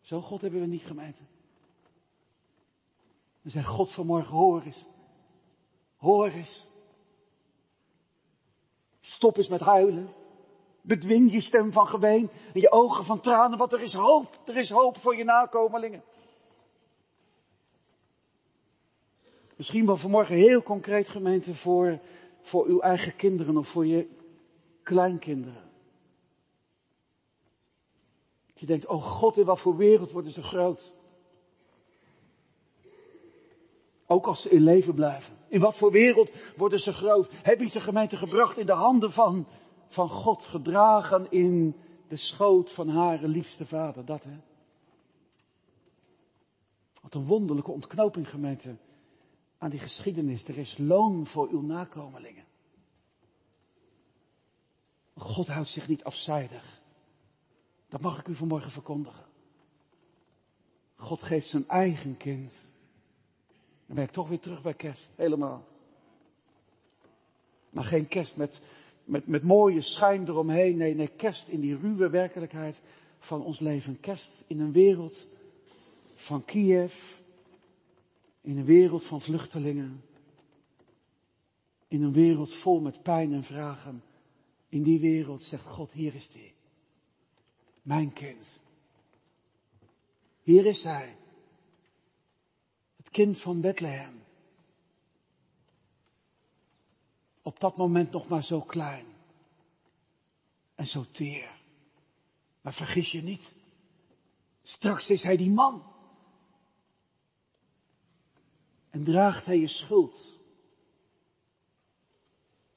Zo'n 0.00 0.22
God 0.22 0.40
hebben 0.40 0.60
we 0.60 0.66
niet 0.66 0.82
gemeente. 0.82 1.22
We 3.42 3.50
zeggen, 3.50 3.72
God 3.74 3.92
vanmorgen, 3.92 4.36
hoor 4.36 4.62
eens. 4.62 4.86
Hoor 5.96 6.28
eens. 6.28 6.66
Stop 9.00 9.36
eens 9.36 9.48
met 9.48 9.60
huilen. 9.60 10.08
Bedwing 10.82 11.32
je 11.32 11.40
stem 11.40 11.72
van 11.72 11.86
geween 11.86 12.30
en 12.54 12.60
je 12.60 12.70
ogen 12.70 13.04
van 13.04 13.20
tranen, 13.20 13.58
want 13.58 13.72
er 13.72 13.80
is 13.80 13.92
hoop. 13.92 14.40
Er 14.44 14.56
is 14.56 14.70
hoop 14.70 14.96
voor 14.96 15.16
je 15.16 15.24
nakomelingen. 15.24 16.02
Misschien 19.60 19.86
wel 19.86 19.96
vanmorgen 19.96 20.34
heel 20.34 20.62
concreet 20.62 21.10
gemeente 21.10 21.54
voor, 21.54 22.00
voor 22.40 22.66
uw 22.66 22.80
eigen 22.80 23.16
kinderen 23.16 23.56
of 23.56 23.68
voor 23.68 23.86
je 23.86 24.08
kleinkinderen. 24.82 25.70
Je 28.54 28.66
denkt, 28.66 28.86
oh 28.86 29.02
God, 29.02 29.36
in 29.38 29.44
wat 29.44 29.60
voor 29.60 29.76
wereld 29.76 30.12
worden 30.12 30.32
ze 30.32 30.42
groot. 30.42 30.94
Ook 34.06 34.26
als 34.26 34.42
ze 34.42 34.50
in 34.50 34.62
leven 34.62 34.94
blijven. 34.94 35.36
In 35.48 35.60
wat 35.60 35.78
voor 35.78 35.90
wereld 35.90 36.32
worden 36.56 36.78
ze 36.78 36.92
groot? 36.92 37.28
Heb 37.32 37.60
je 37.60 37.68
ze 37.68 37.80
gemeente 37.80 38.16
gebracht 38.16 38.58
in 38.58 38.66
de 38.66 38.72
handen 38.72 39.12
van, 39.12 39.46
van 39.86 40.08
God, 40.08 40.42
gedragen 40.42 41.30
in 41.30 41.76
de 42.08 42.16
schoot 42.16 42.74
van 42.74 42.88
haar 42.88 43.22
liefste 43.22 43.66
vader? 43.66 44.04
Dat 44.04 44.22
hè? 44.22 44.36
Wat 47.02 47.14
een 47.14 47.26
wonderlijke 47.26 47.70
ontknoping 47.70 48.30
gemeente 48.30 48.76
aan 49.60 49.70
die 49.70 49.80
geschiedenis. 49.80 50.48
Er 50.48 50.58
is 50.58 50.78
loon 50.78 51.26
voor 51.26 51.48
uw 51.48 51.60
nakomelingen. 51.60 52.44
God 55.14 55.46
houdt 55.46 55.68
zich 55.68 55.88
niet 55.88 56.04
afzijdig. 56.04 56.82
Dat 57.88 58.00
mag 58.00 58.18
ik 58.18 58.28
u 58.28 58.34
vanmorgen 58.34 58.70
verkondigen. 58.70 59.24
God 60.94 61.22
geeft 61.22 61.48
zijn 61.48 61.68
eigen 61.68 62.16
kind 62.16 62.70
dan 63.90 63.98
ben 63.98 64.08
ik 64.08 64.14
toch 64.14 64.28
weer 64.28 64.40
terug 64.40 64.62
bij 64.62 64.74
kerst. 64.74 65.12
Helemaal. 65.16 65.64
Maar 67.70 67.84
geen 67.84 68.08
kerst 68.08 68.36
met, 68.36 68.62
met, 69.04 69.26
met 69.26 69.42
mooie 69.42 69.80
schijn 69.80 70.28
eromheen. 70.28 70.76
Nee, 70.76 70.94
nee, 70.94 71.08
kerst 71.08 71.48
in 71.48 71.60
die 71.60 71.76
ruwe 71.76 72.08
werkelijkheid 72.10 72.82
van 73.18 73.42
ons 73.42 73.58
leven. 73.58 74.00
Kerst 74.00 74.44
in 74.46 74.60
een 74.60 74.72
wereld 74.72 75.26
van 76.14 76.44
Kiev. 76.44 76.92
In 78.40 78.56
een 78.56 78.64
wereld 78.64 79.06
van 79.06 79.20
vluchtelingen. 79.20 80.04
In 81.88 82.02
een 82.02 82.12
wereld 82.12 82.54
vol 82.54 82.80
met 82.80 83.02
pijn 83.02 83.32
en 83.32 83.44
vragen. 83.44 84.02
In 84.68 84.82
die 84.82 85.00
wereld 85.00 85.42
zegt 85.42 85.66
God, 85.66 85.92
hier 85.92 86.14
is 86.14 86.30
hij. 86.32 86.54
Mijn 87.82 88.12
kind. 88.12 88.62
Hier 90.42 90.66
is 90.66 90.82
hij 90.82 91.18
kind 93.10 93.40
van 93.40 93.60
Bethlehem. 93.60 94.22
Op 97.42 97.60
dat 97.60 97.76
moment 97.76 98.10
nog 98.10 98.28
maar 98.28 98.44
zo 98.44 98.60
klein 98.60 99.06
en 100.74 100.86
zo 100.86 101.04
teer. 101.12 101.58
Maar 102.60 102.72
vergis 102.72 103.10
je 103.10 103.22
niet, 103.22 103.56
straks 104.62 105.08
is 105.08 105.22
hij 105.22 105.36
die 105.36 105.50
man. 105.50 105.89
En 108.90 109.04
draagt 109.04 109.46
hij 109.46 109.58
je 109.58 109.68
schuld 109.68 110.38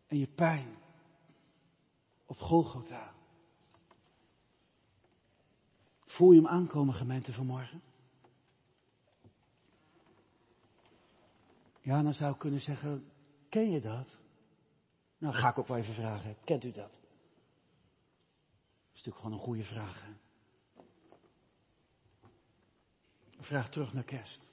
en 0.08 0.18
je 0.18 0.28
pijn 0.28 0.78
op 2.26 2.40
Golgotha. 2.40 3.14
Voel 6.06 6.32
je 6.32 6.42
hem 6.42 6.48
aankomen, 6.48 6.94
gemeente 6.94 7.34
vanmorgen? 7.34 7.82
Ja, 11.82 12.02
dan 12.02 12.14
zou 12.14 12.34
ik 12.34 12.40
kunnen 12.40 12.62
zeggen, 12.62 13.12
ken 13.50 13.72
je 13.72 13.82
dat? 13.82 14.20
Nou, 15.18 15.34
ga 15.34 15.50
ik 15.50 15.58
ook 15.58 15.68
wel 15.68 15.78
even 15.78 15.94
vragen, 15.94 16.38
kent 16.44 16.64
u 16.64 16.72
dat? 16.72 16.92
Dat 16.92 17.02
is 18.94 19.04
natuurlijk 19.04 19.18
gewoon 19.18 19.34
een 19.34 19.46
goede 19.46 19.64
vraag. 19.64 20.04
Hè? 20.04 20.12
Vraag 23.40 23.70
terug 23.70 23.94
naar 23.94 24.04
kerst. 24.04 24.53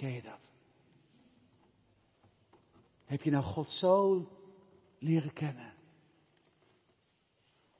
Ken 0.00 0.12
je 0.12 0.22
dat? 0.22 0.52
Heb 3.04 3.22
je 3.22 3.30
nou 3.30 3.44
God 3.44 3.70
zo 3.70 4.28
leren 4.98 5.32
kennen? 5.32 5.74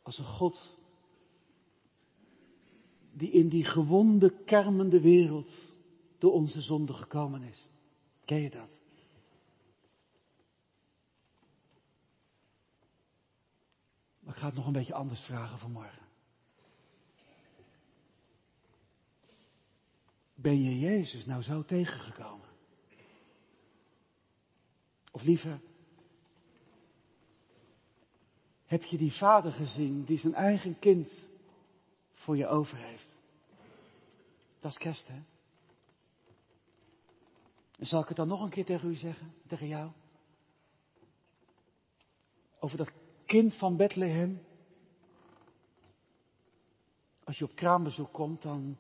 Als 0.03 0.19
een 0.19 0.25
God 0.25 0.79
die 3.13 3.31
in 3.31 3.49
die 3.49 3.65
gewonde, 3.65 4.45
kermende 4.45 5.01
wereld 5.01 5.77
door 6.19 6.33
onze 6.33 6.61
zonde 6.61 6.93
gekomen 6.93 7.43
is. 7.43 7.67
Ken 8.25 8.41
je 8.41 8.51
dat? 8.51 8.81
Maar 14.21 14.35
ik 14.35 14.41
ga 14.41 14.47
het 14.47 14.55
nog 14.55 14.67
een 14.67 14.73
beetje 14.73 14.95
anders 14.95 15.21
vragen 15.21 15.59
vanmorgen. 15.59 16.10
Ben 20.43 20.63
je 20.63 20.79
Jezus 20.79 21.27
nou 21.27 21.43
zo 21.43 21.65
tegengekomen? 21.65 22.49
Of 25.11 25.23
liever, 25.23 25.61
heb 28.65 28.83
je 28.83 28.97
die 28.97 29.13
vader 29.13 29.53
gezien 29.53 30.05
die 30.05 30.19
zijn 30.19 30.35
eigen 30.35 30.79
kind 30.79 31.31
voor 32.13 32.37
je 32.37 32.47
over 32.47 32.77
heeft? 32.77 33.19
Dat 34.61 34.71
is 34.71 34.79
kerst, 34.79 35.07
hè? 35.07 35.23
En 37.79 37.87
zal 37.87 38.03
ik 38.03 38.09
het 38.09 38.17
dan 38.17 38.29
nog 38.29 38.43
een 38.43 38.51
keer 38.51 38.65
tegen 38.65 38.89
u 38.89 38.95
zeggen, 38.95 39.35
tegen 39.47 39.67
jou? 39.67 39.91
Over 42.59 42.77
dat 42.77 42.93
kind 43.27 43.57
van 43.57 43.77
Bethlehem. 43.77 44.43
Als 47.25 47.39
je 47.39 47.45
op 47.45 47.55
kraambezoek 47.55 48.13
komt, 48.13 48.43
dan, 48.43 48.77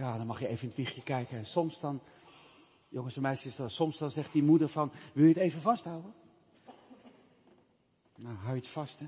ja, 0.00 0.16
dan 0.16 0.26
mag 0.26 0.40
je 0.40 0.46
even 0.46 0.62
in 0.62 0.68
het 0.68 0.76
wiegje 0.76 1.02
kijken. 1.02 1.38
En 1.38 1.44
soms 1.44 1.80
dan, 1.80 2.02
jongens 2.88 3.16
en 3.16 3.22
meisjes, 3.22 3.60
soms 3.66 3.98
dan 3.98 4.10
zegt 4.10 4.32
die 4.32 4.42
moeder 4.42 4.68
van, 4.68 4.92
wil 5.14 5.24
je 5.24 5.32
het 5.32 5.42
even 5.42 5.60
vasthouden? 5.60 6.14
Nou, 8.16 8.36
hou 8.36 8.54
je 8.54 8.60
het 8.60 8.72
vast, 8.72 8.98
hè. 8.98 9.06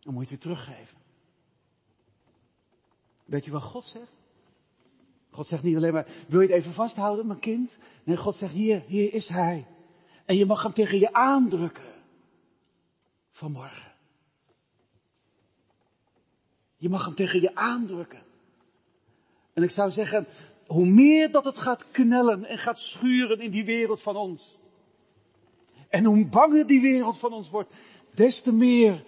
Dan 0.00 0.14
moet 0.14 0.28
je 0.28 0.34
het 0.34 0.44
weer 0.44 0.54
teruggeven. 0.54 0.98
Weet 3.24 3.44
je 3.44 3.50
wat 3.50 3.62
God 3.62 3.84
zegt? 3.84 4.12
God 5.30 5.46
zegt 5.46 5.62
niet 5.62 5.76
alleen 5.76 5.92
maar, 5.92 6.24
wil 6.28 6.40
je 6.40 6.46
het 6.46 6.56
even 6.56 6.72
vasthouden, 6.72 7.26
mijn 7.26 7.40
kind? 7.40 7.78
Nee, 8.04 8.16
God 8.16 8.34
zegt, 8.34 8.52
hier, 8.52 8.82
hier 8.86 9.14
is 9.14 9.28
hij. 9.28 9.66
En 10.24 10.36
je 10.36 10.46
mag 10.46 10.62
hem 10.62 10.72
tegen 10.72 10.98
je 10.98 11.12
aandrukken. 11.12 11.92
Vanmorgen. 13.30 13.92
Je 16.76 16.88
mag 16.88 17.04
hem 17.04 17.14
tegen 17.14 17.40
je 17.40 17.54
aandrukken. 17.54 18.22
En 19.54 19.62
ik 19.62 19.70
zou 19.70 19.90
zeggen, 19.90 20.26
hoe 20.66 20.86
meer 20.86 21.30
dat 21.30 21.44
het 21.44 21.56
gaat 21.56 21.90
knellen 21.90 22.44
en 22.44 22.58
gaat 22.58 22.78
schuren 22.78 23.40
in 23.40 23.50
die 23.50 23.64
wereld 23.64 24.02
van 24.02 24.16
ons. 24.16 24.58
En 25.88 26.04
hoe 26.04 26.28
banger 26.28 26.66
die 26.66 26.80
wereld 26.80 27.18
van 27.18 27.32
ons 27.32 27.50
wordt, 27.50 27.74
des 28.14 28.42
te 28.42 28.52
meer, 28.52 29.04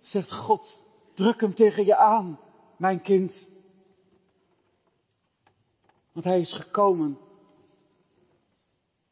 zegt 0.00 0.32
God, 0.32 0.80
druk 1.14 1.40
hem 1.40 1.54
tegen 1.54 1.84
je 1.84 1.96
aan, 1.96 2.40
mijn 2.76 3.00
kind. 3.00 3.48
Want 6.12 6.24
hij 6.24 6.40
is 6.40 6.52
gekomen 6.52 7.18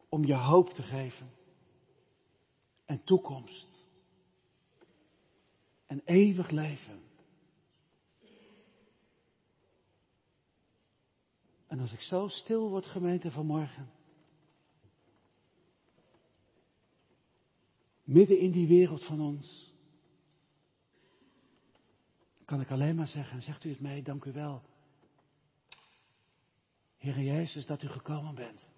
om 0.09 0.25
je 0.25 0.35
hoop 0.35 0.69
te 0.69 0.83
geven. 0.83 1.31
En 2.85 3.05
toekomst. 3.05 3.87
En 5.87 6.03
eeuwig 6.05 6.51
leven. 6.51 7.12
En 11.73 11.81
als 11.81 11.93
ik 11.93 12.01
zo 12.01 12.29
stil 12.29 12.69
word, 12.69 12.87
gemeente 12.87 13.31
vanmorgen. 13.31 13.91
Midden 18.03 18.39
in 18.39 18.51
die 18.51 18.67
wereld 18.67 19.05
van 19.05 19.21
ons. 19.21 19.73
Kan 22.45 22.61
ik 22.61 22.71
alleen 22.71 22.97
maar 22.97 23.07
zeggen, 23.07 23.43
zegt 23.43 23.65
u 23.65 23.71
het 23.71 23.81
mij, 23.81 24.03
dank 24.03 24.25
u 24.25 24.33
wel. 24.33 24.63
Heere 26.97 27.23
Jezus, 27.23 27.67
dat 27.67 27.83
u 27.83 27.89
gekomen 27.89 28.35
bent. 28.35 28.71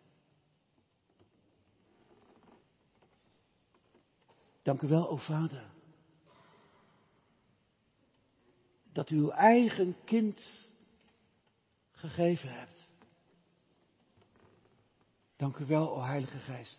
Dank 4.62 4.82
u 4.82 4.88
wel, 4.88 5.08
o 5.08 5.16
Vader. 5.16 5.70
Dat 8.92 9.10
u 9.10 9.16
uw 9.16 9.30
eigen 9.30 9.96
kind 10.04 10.70
gegeven 11.90 12.54
hebt. 12.58 12.73
Dank 15.44 15.58
u 15.58 15.66
wel, 15.66 15.96
o 15.96 16.02
Heilige 16.02 16.38
Geest, 16.38 16.78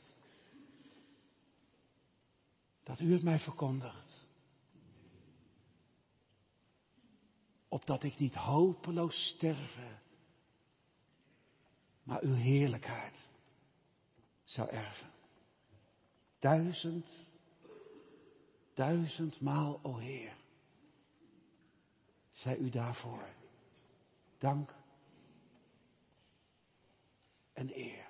dat 2.84 2.99
u 2.99 3.13
het 3.13 3.24
mij 3.24 3.39
verkondigt. 3.39 4.28
Opdat 7.68 8.03
ik 8.03 8.20
niet 8.20 8.36
hopeloos 8.36 9.28
sterven, 9.28 10.01
maar 12.03 12.22
uw 12.22 12.34
heerlijkheid 12.34 13.32
zou 14.43 14.70
erven. 14.70 15.11
Duizend, 16.39 17.18
duizendmaal, 18.74 19.80
o 19.84 19.97
Heer, 19.97 20.38
zij 22.32 22.57
u 22.57 22.70
daarvoor 22.70 23.28
dank 24.38 24.76
en 27.53 27.80
eer. 27.80 28.04